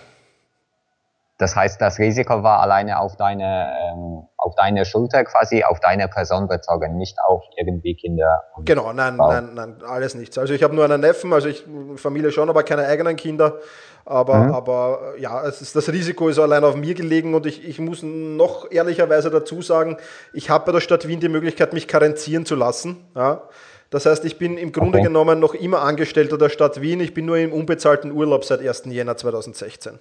[1.39, 6.07] das heißt, das Risiko war alleine auf deine, ähm, auf deine Schulter quasi, auf deine
[6.07, 8.45] Person bezogen, nicht auf irgendwie Kinder.
[8.65, 9.33] genau, nein, Frau.
[9.33, 10.39] nein, nein, alles nichts.
[10.39, 11.65] Also ich habe nur einen Neffen, also ich
[11.97, 13.59] Familie schon, aber keine eigenen Kinder.
[14.07, 14.53] Aber, mhm.
[14.53, 18.71] aber ja, ist, das Risiko ist allein auf mir gelegen und ich, ich muss noch
[18.71, 19.97] ehrlicherweise dazu sagen,
[20.35, 23.09] ich habe bei der Stadt Wien die Möglichkeit, mich karenzieren zu lassen.
[23.17, 23.49] Ja.
[23.91, 25.09] Das heißt, ich bin im Grunde okay.
[25.09, 27.01] genommen noch immer Angestellter der Stadt Wien.
[27.01, 28.85] Ich bin nur im unbezahlten Urlaub seit 1.
[28.87, 29.99] Jänner 2016.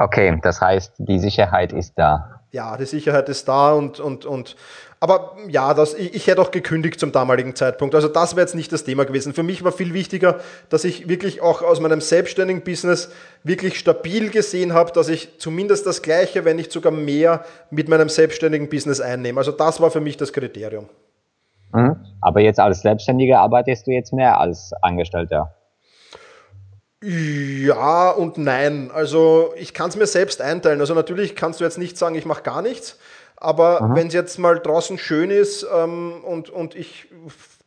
[0.00, 2.40] Okay, das heißt, die Sicherheit ist da.
[2.52, 4.56] Ja, die Sicherheit ist da und, und, und
[4.98, 7.94] aber ja, das, ich, ich hätte auch gekündigt zum damaligen Zeitpunkt.
[7.94, 9.34] Also das wäre jetzt nicht das Thema gewesen.
[9.34, 13.12] Für mich war viel wichtiger, dass ich wirklich auch aus meinem selbstständigen Business
[13.44, 18.08] wirklich stabil gesehen habe, dass ich zumindest das Gleiche, wenn nicht sogar mehr mit meinem
[18.08, 19.38] selbstständigen Business einnehme.
[19.38, 20.88] Also das war für mich das Kriterium.
[21.74, 21.96] Mhm.
[22.22, 25.54] Aber jetzt als Selbstständiger arbeitest du jetzt mehr als Angestellter.
[27.02, 28.90] Ja und nein.
[28.92, 30.80] Also ich kann es mir selbst einteilen.
[30.80, 32.98] Also natürlich kannst du jetzt nicht sagen, ich mache gar nichts.
[33.42, 37.08] Aber wenn es jetzt mal draußen schön ist ähm, und, und ich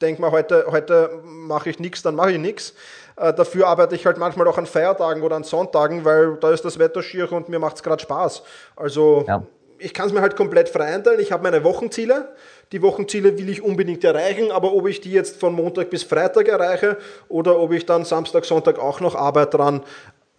[0.02, 2.76] denke mal, heute, heute mache ich nichts, dann mache ich nichts.
[3.16, 6.64] Äh, dafür arbeite ich halt manchmal auch an Feiertagen oder an Sonntagen, weil da ist
[6.64, 8.44] das Wetter schier und mir macht es gerade Spaß.
[8.76, 9.44] Also ja.
[9.80, 11.20] ich kann es mir halt komplett frei einteilen.
[11.20, 12.30] Ich habe meine Wochenziele
[12.74, 16.48] die Wochenziele will ich unbedingt erreichen, aber ob ich die jetzt von Montag bis Freitag
[16.48, 16.98] erreiche
[17.30, 19.84] oder ob ich dann Samstag, Sonntag auch noch arbeite dran,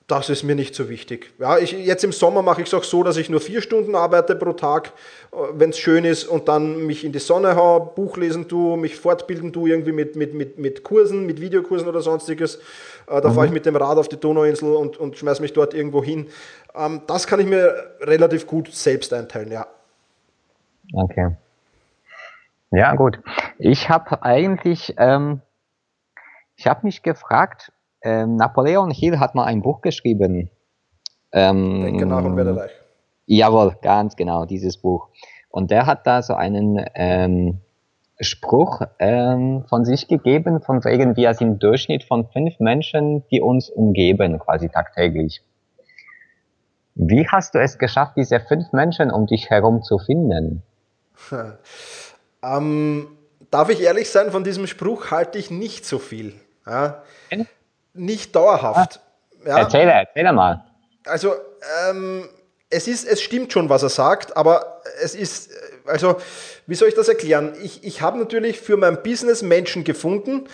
[0.09, 1.33] das ist mir nicht so wichtig.
[1.38, 3.94] Ja, ich, jetzt im Sommer mache ich es auch so, dass ich nur vier Stunden
[3.94, 4.92] arbeite pro Tag,
[5.33, 8.77] äh, wenn es schön ist, und dann mich in die Sonne hau, Buch lesen tue,
[8.77, 12.57] mich fortbilden tue, irgendwie mit, mit, mit, mit Kursen, mit Videokursen oder sonstiges.
[13.07, 13.35] Äh, da mhm.
[13.35, 16.27] fahre ich mit dem Rad auf die Donauinsel und, und schmeiße mich dort irgendwo hin.
[16.75, 19.67] Ähm, das kann ich mir relativ gut selbst einteilen, ja.
[20.92, 21.37] Okay.
[22.75, 23.20] Ja, gut.
[23.58, 25.42] Ich habe eigentlich, ähm,
[26.56, 27.72] ich habe mich gefragt,
[28.02, 30.50] ähm, Napoleon Hill hat mal ein Buch geschrieben.
[31.33, 32.72] Ähm, Denke nach und werde reich.
[33.27, 35.08] Jawohl, ganz genau, dieses Buch.
[35.50, 37.60] Und der hat da so einen ähm,
[38.20, 43.40] Spruch ähm, von sich gegeben, von wegen, wir sind im Durchschnitt von fünf Menschen, die
[43.40, 45.42] uns umgeben, quasi tagtäglich.
[46.96, 50.62] Wie hast du es geschafft, diese fünf Menschen um dich herum zu finden?
[52.45, 53.09] ähm,
[53.51, 56.35] darf ich ehrlich sein, von diesem Spruch halte ich nicht so viel.
[56.67, 57.03] Ja?
[57.92, 59.01] Nicht dauerhaft.
[59.45, 59.59] Ah, ja?
[59.59, 60.65] Erzähl, erzähl mal.
[61.07, 61.35] Also,
[61.88, 62.29] ähm,
[62.71, 65.51] es, ist, es stimmt schon, was er sagt, aber es ist,
[65.87, 66.17] also,
[66.67, 67.55] wie soll ich das erklären?
[67.63, 70.49] Ich, ich habe natürlich für mein Business Menschen gefunden,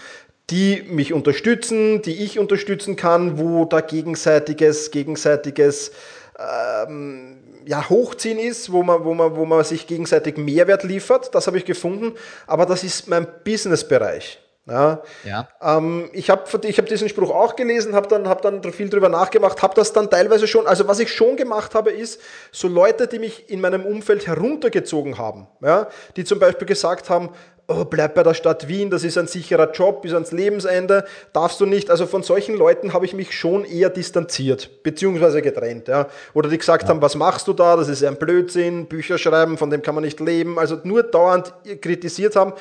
[0.50, 5.92] die mich unterstützen, die ich unterstützen kann, wo da gegenseitiges, gegenseitiges
[6.38, 7.38] ähm,
[7.70, 11.32] ja, Hochziehen ist, wo man, wo, man, wo man sich gegenseitig Mehrwert liefert.
[11.36, 12.16] Das habe ich gefunden.
[12.48, 14.40] Aber das ist mein Businessbereich.
[14.70, 15.02] Ja.
[15.24, 15.48] ja.
[15.60, 19.08] Ähm, ich habe ich hab diesen Spruch auch gelesen, habe dann, hab dann viel drüber
[19.08, 22.20] nachgemacht, habe das dann teilweise schon, also was ich schon gemacht habe, ist,
[22.52, 27.30] so Leute, die mich in meinem Umfeld heruntergezogen haben, ja, die zum Beispiel gesagt haben,
[27.70, 31.60] oh, bleib bei der Stadt Wien, das ist ein sicherer Job bis ans Lebensende, darfst
[31.60, 31.90] du nicht.
[31.90, 35.88] Also von solchen Leuten habe ich mich schon eher distanziert, beziehungsweise getrennt.
[35.88, 36.08] Ja.
[36.34, 36.88] Oder die gesagt ja.
[36.88, 40.04] haben, was machst du da, das ist ein Blödsinn, Bücher schreiben, von dem kann man
[40.04, 40.58] nicht leben.
[40.58, 42.52] Also nur dauernd kritisiert haben.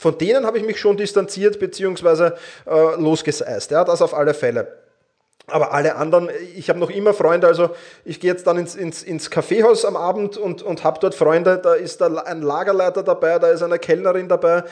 [0.00, 2.34] Von denen habe ich mich schon distanziert, beziehungsweise
[2.64, 3.70] äh, losgeseist.
[3.70, 4.66] Ja, das auf alle Fälle.
[5.46, 7.68] Aber alle anderen, ich habe noch immer Freunde, also
[8.06, 11.60] ich gehe jetzt dann ins, ins, ins Kaffeehaus am Abend und, und habe dort Freunde,
[11.62, 14.64] da ist da ein Lagerleiter dabei, da ist eine Kellnerin dabei.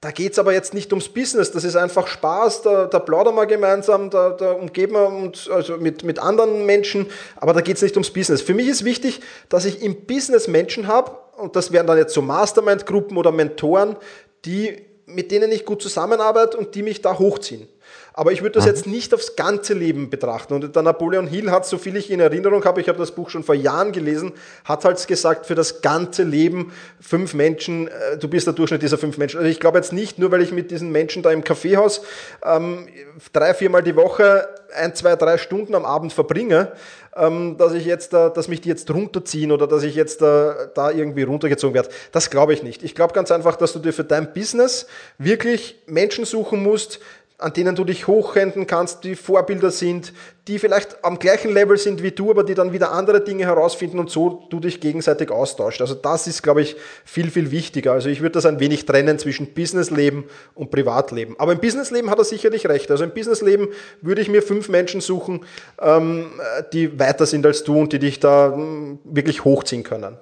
[0.00, 3.36] Da geht es aber jetzt nicht ums Business, das ist einfach Spaß, da, da plaudern
[3.36, 7.06] wir gemeinsam, da, da umgeben wir uns also mit, mit anderen Menschen,
[7.36, 8.42] aber da geht es nicht ums Business.
[8.42, 12.14] Für mich ist wichtig, dass ich im Business Menschen habe, und das wären dann jetzt
[12.14, 13.96] so Mastermind-Gruppen oder Mentoren,
[14.44, 17.68] die, mit denen ich gut zusammenarbeite und die mich da hochziehen.
[18.14, 18.70] Aber ich würde das mhm.
[18.70, 20.54] jetzt nicht aufs ganze Leben betrachten.
[20.54, 23.30] Und der Napoleon Hill hat, so viel ich in Erinnerung habe, ich habe das Buch
[23.30, 24.32] schon vor Jahren gelesen,
[24.64, 28.98] hat halt gesagt, für das ganze Leben fünf Menschen, äh, du bist der Durchschnitt dieser
[28.98, 29.38] fünf Menschen.
[29.38, 32.02] Also ich glaube jetzt nicht, nur weil ich mit diesen Menschen da im Kaffeehaus
[32.44, 32.88] ähm,
[33.32, 36.72] drei, viermal die Woche ein, zwei, drei Stunden am Abend verbringe,
[37.14, 40.54] ähm, dass ich jetzt, äh, dass mich die jetzt runterziehen oder dass ich jetzt äh,
[40.74, 41.90] da irgendwie runtergezogen werde.
[42.10, 42.82] Das glaube ich nicht.
[42.82, 44.86] Ich glaube ganz einfach, dass du dir für dein Business
[45.18, 47.00] wirklich Menschen suchen musst,
[47.42, 50.12] an denen du dich hochhänden kannst, die Vorbilder sind,
[50.48, 53.98] die vielleicht am gleichen Level sind wie du, aber die dann wieder andere Dinge herausfinden
[53.98, 55.80] und so du dich gegenseitig austauscht.
[55.80, 57.92] Also das ist, glaube ich, viel, viel wichtiger.
[57.92, 60.24] Also ich würde das ein wenig trennen zwischen Businessleben
[60.54, 61.36] und Privatleben.
[61.38, 62.90] Aber im Businessleben hat er sicherlich recht.
[62.90, 63.68] Also im Businessleben
[64.00, 65.44] würde ich mir fünf Menschen suchen,
[65.80, 66.32] ähm,
[66.72, 70.16] die weiter sind als du und die dich da hm, wirklich hochziehen können.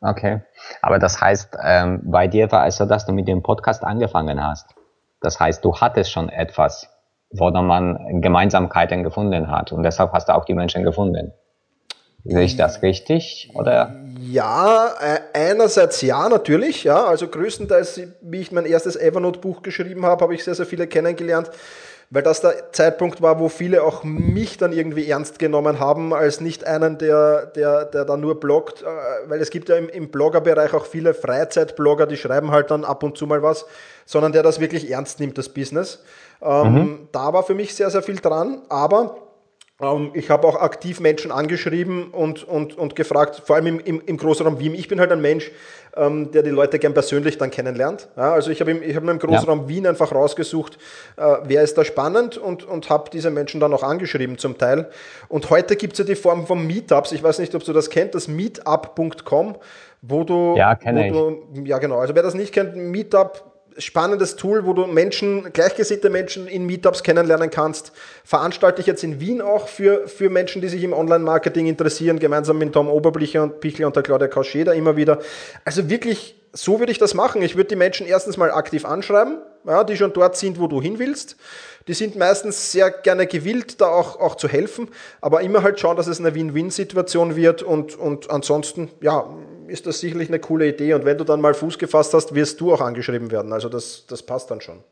[0.00, 0.40] Okay,
[0.80, 4.42] aber das heißt, ähm, bei dir war es so, dass du mit dem Podcast angefangen
[4.44, 4.74] hast.
[5.22, 6.88] Das heißt, du hattest schon etwas,
[7.30, 11.32] wo man Gemeinsamkeiten gefunden hat und deshalb hast du auch die Menschen gefunden.
[12.24, 13.50] Sehe ich das richtig?
[13.54, 13.96] Oder?
[14.20, 16.84] Ja, äh, einerseits ja, natürlich.
[16.84, 20.86] Ja, also größtenteils, wie ich mein erstes Evernote-Buch geschrieben habe, habe ich sehr, sehr viele
[20.86, 21.50] kennengelernt,
[22.14, 26.40] weil das der Zeitpunkt war, wo viele auch mich dann irgendwie ernst genommen haben, als
[26.40, 28.86] nicht einen, der, der, der da nur bloggt, äh,
[29.28, 33.02] weil es gibt ja im, im Bloggerbereich auch viele Freizeitblogger, die schreiben halt dann ab
[33.02, 33.66] und zu mal was
[34.06, 36.02] sondern der das wirklich ernst nimmt, das Business.
[36.40, 37.08] Ähm, mhm.
[37.12, 39.16] Da war für mich sehr, sehr viel dran, aber
[39.80, 44.02] ähm, ich habe auch aktiv Menschen angeschrieben und, und, und gefragt, vor allem im, im,
[44.04, 44.74] im Großraum Wien.
[44.74, 45.50] Ich bin halt ein Mensch,
[45.96, 48.08] ähm, der die Leute gern persönlich dann kennenlernt.
[48.16, 49.68] Ja, also ich habe ich hab im Großraum ja.
[49.68, 50.78] Wien einfach rausgesucht,
[51.16, 54.88] äh, wer ist da spannend und, und habe diese Menschen dann auch angeschrieben zum Teil.
[55.28, 57.12] Und heute gibt es ja die Form von Meetups.
[57.12, 59.56] Ich weiß nicht, ob du das kennst, das meetup.com,
[60.00, 60.54] wo du...
[60.56, 61.12] Ja, kenne ich.
[61.12, 61.98] Du, ja, genau.
[61.98, 67.02] Also wer das nicht kennt, Meetup spannendes Tool, wo du Menschen, gleichgesinnte Menschen in Meetups
[67.02, 67.92] kennenlernen kannst.
[68.24, 72.58] Veranstalte ich jetzt in Wien auch für, für Menschen, die sich im Online-Marketing interessieren, gemeinsam
[72.58, 75.20] mit Tom Oberblicher und Pichler und der Claudia Kauscheder immer wieder.
[75.64, 77.42] Also wirklich, so würde ich das machen.
[77.42, 80.80] Ich würde die Menschen erstens mal aktiv anschreiben, ja, die schon dort sind, wo du
[80.80, 81.36] hin willst.
[81.88, 84.88] Die sind meistens sehr gerne gewillt, da auch, auch zu helfen,
[85.20, 89.26] aber immer halt schauen, dass es eine Win-Win-Situation wird und, und ansonsten, ja,
[89.72, 90.94] ist das sicherlich eine coole Idee.
[90.94, 93.52] Und wenn du dann mal Fuß gefasst hast, wirst du auch angeschrieben werden.
[93.52, 94.84] Also das, das passt dann schon.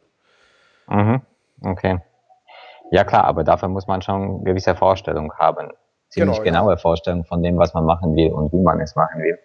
[0.89, 1.21] Mhm.
[1.63, 2.01] Okay.
[2.91, 5.69] Ja klar, aber dafür muss man schon gewisse Vorstellung haben.
[6.09, 6.77] Ziemlich genau, genaue ja.
[6.77, 9.39] Vorstellung von dem, was man machen will und wie man es machen will.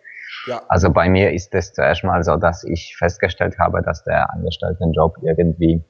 [0.47, 0.61] Ja.
[0.67, 5.17] Also bei mir ist es zuerst mal so, dass ich festgestellt habe, dass der Angestelltenjob
[5.21, 5.83] irgendwie,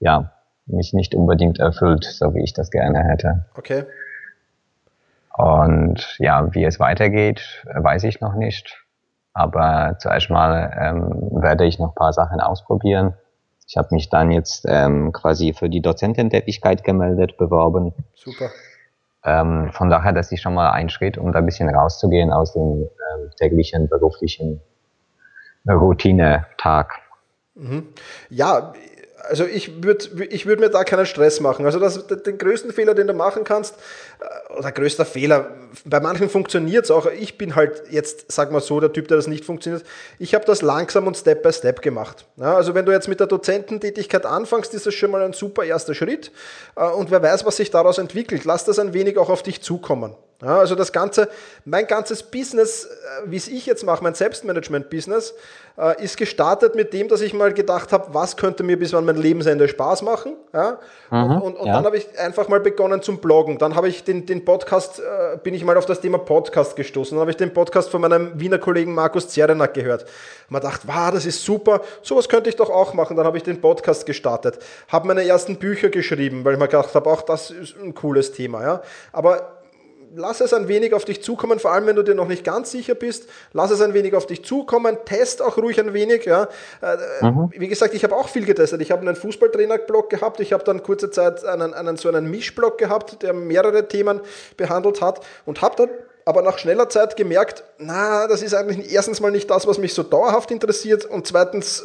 [0.00, 0.32] ja,
[0.66, 3.46] mich nicht unbedingt erfüllt, so wie ich das gerne hätte.
[3.56, 3.84] Okay.
[5.36, 8.84] Und ja, wie es weitergeht, weiß ich noch nicht.
[9.32, 13.14] Aber zuerst mal ähm, werde ich noch ein paar Sachen ausprobieren.
[13.66, 17.94] Ich habe mich dann jetzt ähm, quasi für die Dozententätigkeit gemeldet, beworben.
[18.16, 18.50] Super.
[19.24, 22.52] Ähm, von daher, dass ich schon mal einen Schritt, um da ein bisschen rauszugehen aus
[22.54, 24.60] dem ähm, täglichen beruflichen
[25.68, 26.94] Routine-Tag.
[27.54, 27.88] Mhm.
[28.30, 28.72] Ja,
[29.28, 31.64] also ich würde ich würd mir da keinen Stress machen.
[31.66, 33.74] Also das, den größten Fehler, den du machen kannst,
[34.20, 35.50] äh, oder größter Fehler,
[35.84, 37.06] bei manchen funktioniert es auch.
[37.06, 39.84] Ich bin halt jetzt, sag mal so, der Typ, der das nicht funktioniert.
[40.18, 42.26] Ich habe das langsam und Step by Step gemacht.
[42.36, 45.64] Ja, also wenn du jetzt mit der Dozententätigkeit anfängst, ist das schon mal ein super
[45.64, 46.32] erster Schritt.
[46.76, 48.44] Äh, und wer weiß, was sich daraus entwickelt.
[48.44, 50.14] Lass das ein wenig auch auf dich zukommen.
[50.42, 51.28] Ja, also das ganze,
[51.66, 55.34] mein ganzes Business, äh, wie es ich jetzt mache, mein Selbstmanagement-Business,
[55.76, 59.04] äh, ist gestartet mit dem, dass ich mal gedacht habe, was könnte mir bis an
[59.04, 60.36] mein Lebensende Spaß machen.
[60.54, 60.78] Ja?
[61.10, 61.74] Mhm, und, und, und ja.
[61.74, 63.58] dann habe ich einfach mal begonnen zum Bloggen.
[63.58, 67.14] Dann habe ich den, den Podcast, äh, bin ich mal auf das Thema Podcast gestoßen.
[67.14, 70.06] Dann habe ich den Podcast von meinem Wiener Kollegen Markus Zerenak gehört.
[70.48, 73.14] Man dachte, wow, das ist super, sowas könnte ich doch auch machen.
[73.14, 76.94] Dann habe ich den Podcast gestartet, habe meine ersten Bücher geschrieben, weil ich mir gedacht
[76.94, 78.62] habe, auch das ist ein cooles Thema.
[78.62, 78.82] Ja?
[79.12, 79.59] Aber
[80.14, 82.70] lass es ein wenig auf dich zukommen, vor allem wenn du dir noch nicht ganz
[82.70, 86.24] sicher bist, lass es ein wenig auf dich zukommen, test auch ruhig ein wenig.
[86.24, 86.48] Ja.
[86.82, 87.50] Äh, mhm.
[87.56, 88.80] Wie gesagt, ich habe auch viel getestet.
[88.80, 92.78] Ich habe einen Fußballtrainer-Blog gehabt, ich habe dann kurze Zeit einen, einen, so einen Mischblog
[92.78, 94.20] gehabt, der mehrere Themen
[94.56, 95.90] behandelt hat und habe dann
[96.24, 99.94] aber nach schneller Zeit gemerkt, na, das ist eigentlich erstens mal nicht das, was mich
[99.94, 101.84] so dauerhaft interessiert und zweitens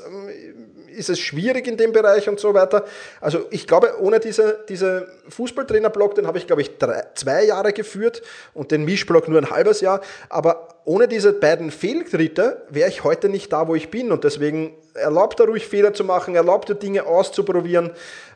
[0.96, 2.86] ist es schwierig in dem Bereich und so weiter.
[3.22, 7.74] Also ich glaube, ohne diese, diese Fußballtrainer-Blog, den habe ich, glaube ich, drei, zwei Jahre
[7.74, 8.22] geführt
[8.54, 10.02] und den Mischblog nur ein halbes Jahr.
[10.30, 14.12] Aber ohne diese beiden Fehltritte wäre ich heute nicht da, wo ich bin.
[14.12, 17.92] Und deswegen erlaubt er ruhig Fehler zu machen, erlaubt er Dinge auszuprobieren.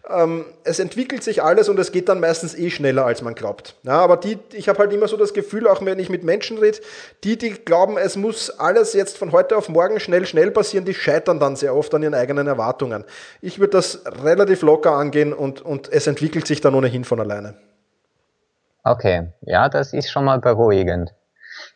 [0.10, 3.76] Ähm, es entwickelt sich alles und es geht dann meistens eh schneller, als man glaubt.
[3.84, 6.58] Ja, aber die, ich habe halt immer so das Gefühl, auch wenn ich mit Menschen
[6.58, 6.80] rede,
[7.24, 10.96] die, die glauben, es muss alles jetzt von heute auf morgen schnell, schnell passieren, die
[10.96, 13.04] scheitern dann sehr oft an ihren eigenen Erwartungen.
[13.42, 17.54] Ich würde das relativ locker angehen und, und es entwickelt sich dann ohnehin von alleine.
[18.84, 21.14] Okay, ja, das ist schon mal beruhigend.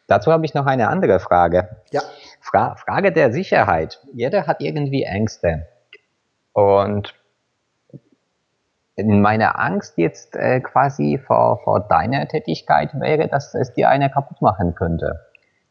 [0.07, 1.69] Dazu habe ich noch eine andere Frage.
[1.91, 2.01] Ja.
[2.41, 4.01] Fra Frage der Sicherheit.
[4.13, 5.67] Jeder hat irgendwie Ängste.
[6.51, 7.15] Und
[8.97, 14.41] meine Angst jetzt äh, quasi vor, vor deiner Tätigkeit wäre, dass es dir einer kaputt
[14.41, 15.19] machen könnte.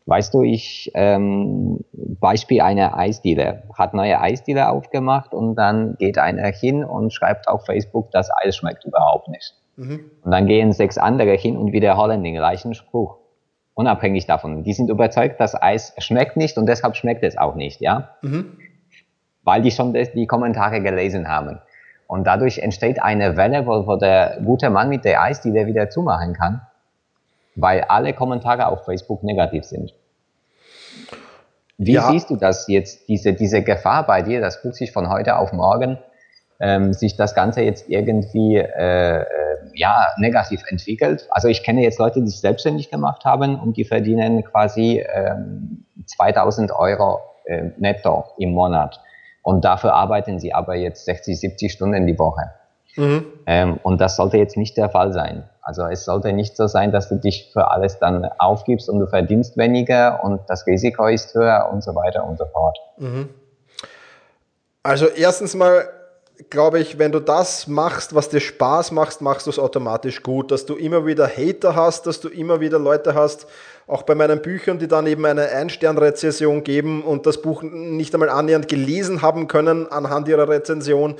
[0.06, 6.48] Weißt du, ich, ähm, Beispiel einer Eisdiele, hat neue Eisdiele aufgemacht und dann geht einer
[6.48, 9.54] hin und schreibt auf Facebook, das Eis schmeckt überhaupt nicht.
[9.76, 10.10] Mhm.
[10.24, 13.21] Und dann gehen sechs andere hin und wiederholen den gleichen Spruch
[13.74, 14.64] unabhängig davon.
[14.64, 18.10] Die sind überzeugt, das Eis schmeckt nicht und deshalb schmeckt es auch nicht, ja?
[18.22, 18.58] Mhm.
[19.44, 21.60] Weil die schon die Kommentare gelesen haben.
[22.06, 25.66] Und dadurch entsteht eine Welle, wo, wo der gute Mann mit der Eis, die der
[25.66, 26.60] wieder zumachen kann,
[27.56, 29.94] weil alle Kommentare auf Facebook negativ sind.
[31.78, 32.10] Wie ja.
[32.10, 35.98] siehst du das jetzt, diese, diese Gefahr bei dir, dass plötzlich von heute auf morgen
[36.62, 39.26] ähm, sich das Ganze jetzt irgendwie äh, äh
[39.74, 41.26] ja, negativ entwickelt.
[41.30, 45.84] Also ich kenne jetzt Leute, die sich selbstständig gemacht haben und die verdienen quasi ähm,
[46.06, 49.00] 2000 Euro äh, netto im Monat.
[49.42, 52.50] Und dafür arbeiten sie aber jetzt 60, 70 Stunden die Woche.
[52.96, 53.24] Mhm.
[53.46, 55.44] Ähm, und das sollte jetzt nicht der Fall sein.
[55.62, 59.06] Also es sollte nicht so sein, dass du dich für alles dann aufgibst und du
[59.06, 62.78] verdienst weniger und das Risiko ist höher und so weiter und so fort.
[62.98, 63.30] Mhm.
[64.82, 65.88] Also erstens mal
[66.50, 70.50] glaube ich, wenn du das machst, was dir Spaß macht, machst du es automatisch gut.
[70.50, 73.46] Dass du immer wieder Hater hast, dass du immer wieder Leute hast,
[73.86, 78.30] auch bei meinen Büchern, die dann eben eine Ein-Stern-Rezession geben und das Buch nicht einmal
[78.30, 81.16] annähernd gelesen haben können anhand ihrer Rezension.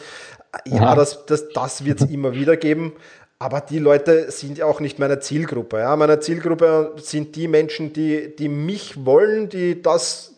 [0.67, 0.95] Ja, ja.
[0.95, 2.93] das, das, das wird es immer wieder geben.
[3.39, 5.79] Aber die Leute sind ja auch nicht meine Zielgruppe.
[5.79, 5.97] Ja.
[5.97, 10.33] Meine Zielgruppe sind die Menschen, die, die mich wollen, die das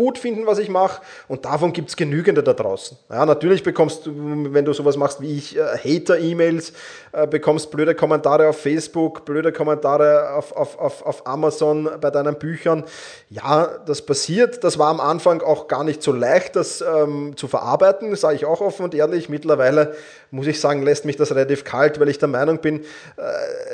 [0.00, 1.02] gut finden, was ich mache.
[1.28, 2.96] Und davon gibt es genügende da draußen.
[3.10, 4.12] Ja, natürlich bekommst du,
[4.54, 6.72] wenn du sowas machst wie ich, äh, Hater-E-Mails,
[7.12, 12.36] äh, bekommst blöde Kommentare auf Facebook, blöde Kommentare auf, auf, auf, auf Amazon bei deinen
[12.36, 12.84] Büchern.
[13.28, 14.64] Ja, das passiert.
[14.64, 18.46] Das war am Anfang auch gar nicht so leicht, das ähm, zu verarbeiten, sage ich
[18.46, 19.28] auch offen und ehrlich.
[19.28, 19.94] Mittlerweile
[20.30, 23.22] muss ich sagen, lässt mich das relativ kalt, weil ich der Meinung bin, äh,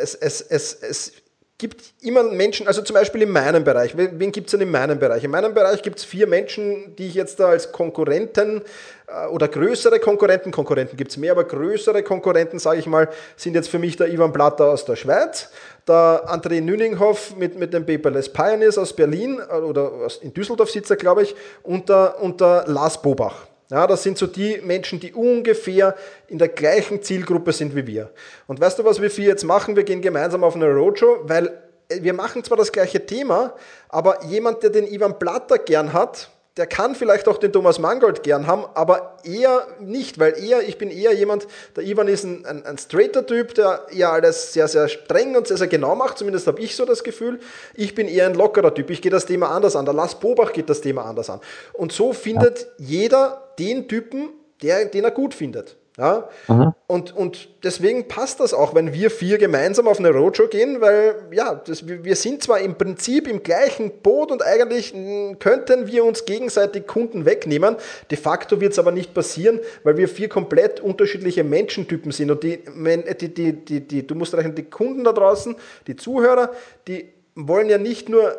[0.02, 1.12] es, es, es, es
[1.58, 4.98] gibt immer Menschen, also zum Beispiel in meinem Bereich, wen gibt es denn in meinem
[4.98, 5.24] Bereich?
[5.24, 8.62] In meinem Bereich gibt es vier Menschen, die ich jetzt da als Konkurrenten
[9.06, 13.54] äh, oder größere Konkurrenten, Konkurrenten gibt es mehr, aber größere Konkurrenten, sage ich mal, sind
[13.54, 15.50] jetzt für mich der Ivan Platter aus der Schweiz,
[15.88, 20.90] der André Nüninghoff mit, mit dem Paperless Pioneers aus Berlin äh, oder in Düsseldorf sitzt
[20.90, 23.46] er, glaube ich, und der, und der Lars Bobach.
[23.68, 25.96] Ja, das sind so die Menschen, die ungefähr
[26.28, 28.10] in der gleichen Zielgruppe sind wie wir.
[28.46, 29.74] Und weißt du, was wir vier jetzt machen?
[29.74, 31.48] Wir gehen gemeinsam auf eine Roadshow, weil
[31.88, 33.54] äh, wir machen zwar das gleiche Thema,
[33.88, 38.22] aber jemand, der den Ivan Platter gern hat, der kann vielleicht auch den Thomas Mangold
[38.22, 41.46] gern haben, aber eher nicht, weil eher, ich bin eher jemand,
[41.76, 45.48] der Ivan ist ein, ein, ein straighter Typ, der eher alles sehr, sehr streng und
[45.48, 47.40] sehr, sehr genau macht, zumindest habe ich so das Gefühl.
[47.74, 49.84] Ich bin eher ein lockerer Typ, ich gehe das Thema anders an.
[49.84, 51.40] Der Lars Bobach geht das Thema anders an.
[51.74, 54.30] Und so findet jeder den Typen,
[54.62, 55.76] der, den er gut findet.
[55.98, 56.28] Ja?
[56.48, 56.72] Mhm.
[56.86, 61.14] Und, und deswegen passt das auch, wenn wir vier gemeinsam auf eine Roadshow gehen, weil
[61.32, 64.94] ja, das, wir sind zwar im Prinzip im gleichen Boot und eigentlich
[65.38, 67.76] könnten wir uns gegenseitig Kunden wegnehmen.
[68.10, 72.30] De facto wird es aber nicht passieren, weil wir vier komplett unterschiedliche Menschentypen sind.
[72.30, 76.52] Und die, die, die, die, die, du musst rechnen, die Kunden da draußen, die Zuhörer,
[76.86, 78.36] die wollen ja nicht nur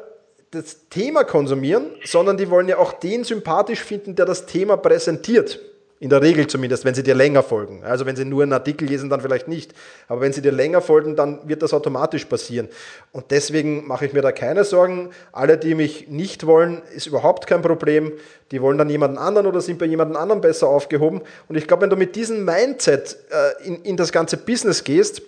[0.61, 5.59] das Thema konsumieren, sondern die wollen ja auch den sympathisch finden, der das Thema präsentiert.
[5.99, 7.83] In der Regel zumindest, wenn sie dir länger folgen.
[7.83, 9.73] Also wenn sie nur einen Artikel lesen, dann vielleicht nicht.
[10.07, 12.69] Aber wenn sie dir länger folgen, dann wird das automatisch passieren.
[13.11, 15.09] Und deswegen mache ich mir da keine Sorgen.
[15.31, 18.11] Alle, die mich nicht wollen, ist überhaupt kein Problem.
[18.51, 21.21] Die wollen dann jemanden anderen oder sind bei jemandem anderen besser aufgehoben.
[21.47, 25.23] Und ich glaube, wenn du mit diesem Mindset äh, in, in das ganze Business gehst,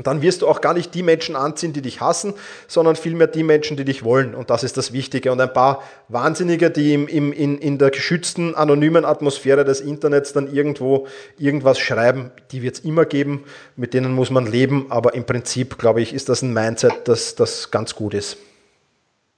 [0.00, 2.32] und dann wirst du auch gar nicht die Menschen anziehen, die dich hassen,
[2.68, 4.34] sondern vielmehr die Menschen, die dich wollen.
[4.34, 5.30] Und das ist das Wichtige.
[5.30, 10.32] Und ein paar Wahnsinnige, die im, im, in, in der geschützten, anonymen Atmosphäre des Internets
[10.32, 13.44] dann irgendwo irgendwas schreiben, die wird es immer geben.
[13.76, 14.86] Mit denen muss man leben.
[14.88, 18.38] Aber im Prinzip, glaube ich, ist das ein Mindset, das, das ganz gut ist.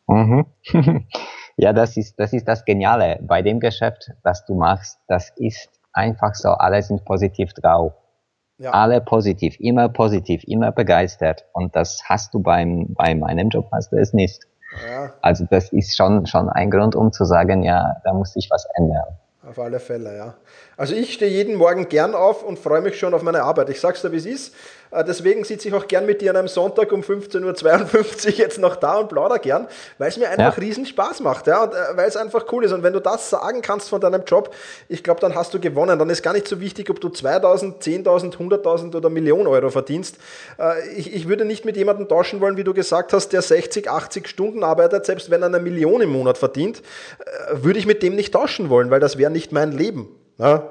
[0.06, 0.46] Mhm.
[1.56, 5.00] ja, das ist, das ist das Geniale bei dem Geschäft, das du machst.
[5.08, 7.94] Das ist einfach so, alle sind positiv drauf.
[8.62, 8.70] Ja.
[8.70, 11.44] Alle positiv, immer positiv, immer begeistert.
[11.52, 14.44] Und das hast du beim, bei meinem Job hast du es nicht.
[14.88, 15.12] Ja.
[15.20, 18.64] Also das ist schon, schon ein Grund, um zu sagen, ja, da muss sich was
[18.76, 19.18] ändern.
[19.44, 20.34] Auf alle Fälle, ja.
[20.76, 23.68] Also ich stehe jeden Morgen gern auf und freue mich schon auf meine Arbeit.
[23.68, 24.54] Ich sag's dir, wie es ist.
[24.92, 28.58] Äh, deswegen sitze ich auch gern mit dir an einem Sonntag um 15.52 Uhr jetzt
[28.58, 29.66] noch da und plauder gern,
[29.98, 30.62] weil es mir einfach ja.
[30.62, 32.72] riesen Spaß macht, ja, und äh, weil es einfach cool ist.
[32.72, 34.54] Und wenn du das sagen kannst von deinem Job,
[34.88, 35.98] ich glaube, dann hast du gewonnen.
[35.98, 40.16] Dann ist gar nicht so wichtig, ob du 2.000, 10.000, 100.000 oder Millionen Euro verdienst.
[40.58, 43.90] Äh, ich, ich würde nicht mit jemandem tauschen wollen, wie du gesagt hast, der 60,
[43.90, 46.82] 80 Stunden arbeitet, selbst wenn er eine Million im Monat verdient,
[47.50, 50.21] würde ich mit dem nicht tauschen wollen, weil das wäre nicht mein Leben.
[50.38, 50.70] Ja.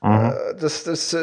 [0.00, 0.30] Mhm.
[0.30, 1.18] Äh, das, das äh,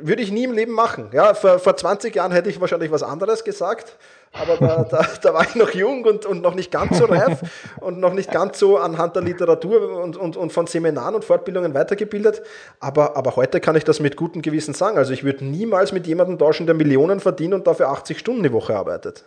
[0.00, 1.10] würde ich nie im Leben machen.
[1.12, 3.98] Ja, vor, vor 20 Jahren hätte ich wahrscheinlich was anderes gesagt,
[4.32, 7.42] aber da, da, da war ich noch jung und, und noch nicht ganz so reif
[7.80, 11.74] und noch nicht ganz so anhand der Literatur und, und, und von Seminaren und Fortbildungen
[11.74, 12.42] weitergebildet.
[12.80, 14.96] Aber, aber heute kann ich das mit gutem Gewissen sagen.
[14.96, 18.52] Also ich würde niemals mit jemandem tauschen, der Millionen verdient und dafür 80 Stunden die
[18.52, 19.26] Woche arbeitet.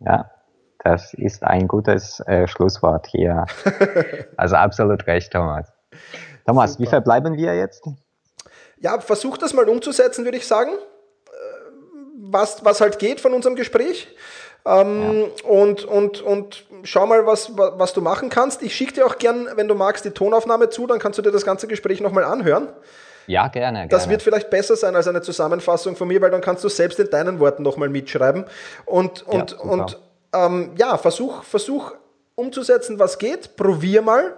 [0.00, 0.30] Ja,
[0.84, 3.46] das ist ein gutes äh, Schlusswort hier.
[4.36, 5.72] Also absolut recht, Thomas.
[6.48, 6.82] Thomas, Super.
[6.82, 7.84] wie verbleiben wir jetzt?
[8.78, 10.70] Ja, versuch das mal umzusetzen, würde ich sagen.
[10.70, 11.30] Äh,
[12.20, 14.08] was, was halt geht von unserem Gespräch.
[14.64, 15.48] Ähm, ja.
[15.48, 18.62] und, und, und schau mal, was, was du machen kannst.
[18.62, 21.32] Ich schicke dir auch gern, wenn du magst, die Tonaufnahme zu, dann kannst du dir
[21.32, 22.68] das ganze Gespräch nochmal anhören.
[23.26, 23.88] Ja, gerne, gerne.
[23.88, 26.98] Das wird vielleicht besser sein als eine Zusammenfassung von mir, weil dann kannst du selbst
[26.98, 28.46] in deinen Worten nochmal mitschreiben.
[28.86, 29.98] Und, und, ja, und
[30.32, 31.92] ähm, ja, versuch, versuch
[32.38, 33.56] umzusetzen, was geht.
[33.56, 34.34] Probier mal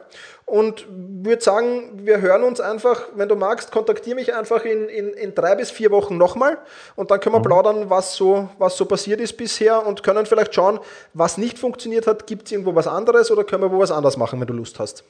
[0.51, 5.11] und würde sagen, wir hören uns einfach, wenn du magst, kontaktiere mich einfach in, in,
[5.11, 6.59] in drei bis vier Wochen nochmal
[6.97, 7.45] und dann können wir mhm.
[7.45, 10.81] plaudern, was so, was so passiert ist bisher und können vielleicht schauen,
[11.15, 12.27] was nicht funktioniert hat.
[12.27, 14.81] Gibt es irgendwo was anderes oder können wir wo was anderes machen, wenn du Lust
[14.81, 15.05] hast?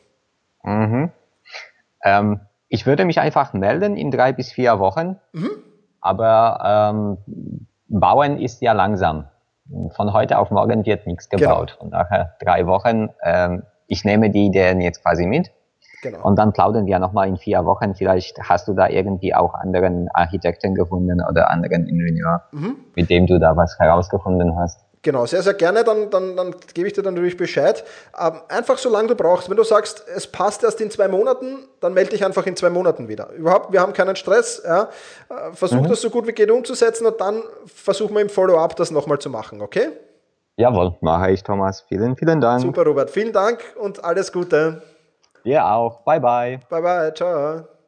[0.63, 1.11] Mhm.
[2.05, 5.51] Ähm, ich würde mich einfach melden in drei bis vier Wochen, mhm.
[6.03, 9.27] aber ähm, bauen ist ja langsam.
[9.95, 11.41] Von heute auf morgen wird nichts genau.
[11.41, 11.71] gebaut.
[11.71, 11.81] Genau.
[11.81, 15.51] Von daher drei Wochen ähm, ich nehme die Ideen jetzt quasi mit.
[16.03, 16.23] Genau.
[16.23, 17.95] Und dann plaudern wir nochmal in vier Wochen.
[17.95, 22.77] Vielleicht hast du da irgendwie auch anderen Architekten gefunden oder anderen Ingenieur, mhm.
[22.95, 24.81] mit dem du da was herausgefunden hast.
[25.03, 25.83] Genau, sehr, sehr gerne.
[25.83, 27.85] Dann, dann, dann gebe ich dir dann natürlich Bescheid.
[28.19, 29.49] Ähm, einfach so lange du brauchst.
[29.51, 32.71] Wenn du sagst, es passt erst in zwei Monaten, dann melde dich einfach in zwei
[32.71, 33.31] Monaten wieder.
[33.33, 34.63] Überhaupt, wir haben keinen Stress.
[34.65, 34.89] Ja.
[35.29, 35.89] Äh, versuch mhm.
[35.89, 39.31] das so gut wie geht umzusetzen und dann versuchen wir im Follow-up das nochmal zu
[39.31, 39.89] machen, okay?
[40.61, 41.81] Jawohl, mache ich, Thomas.
[41.89, 42.61] Vielen, vielen Dank.
[42.61, 43.09] Super, Robert.
[43.09, 44.83] Vielen Dank und alles Gute.
[45.43, 46.03] Dir auch.
[46.03, 46.61] Bye, bye.
[46.69, 47.15] Bye, bye.
[47.15, 47.80] Ciao.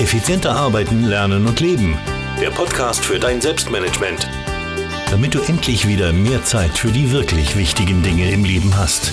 [0.00, 1.98] Effizienter arbeiten, lernen und leben.
[2.40, 4.26] Der Podcast für dein Selbstmanagement.
[5.10, 9.12] Damit du endlich wieder mehr Zeit für die wirklich wichtigen Dinge im Leben hast.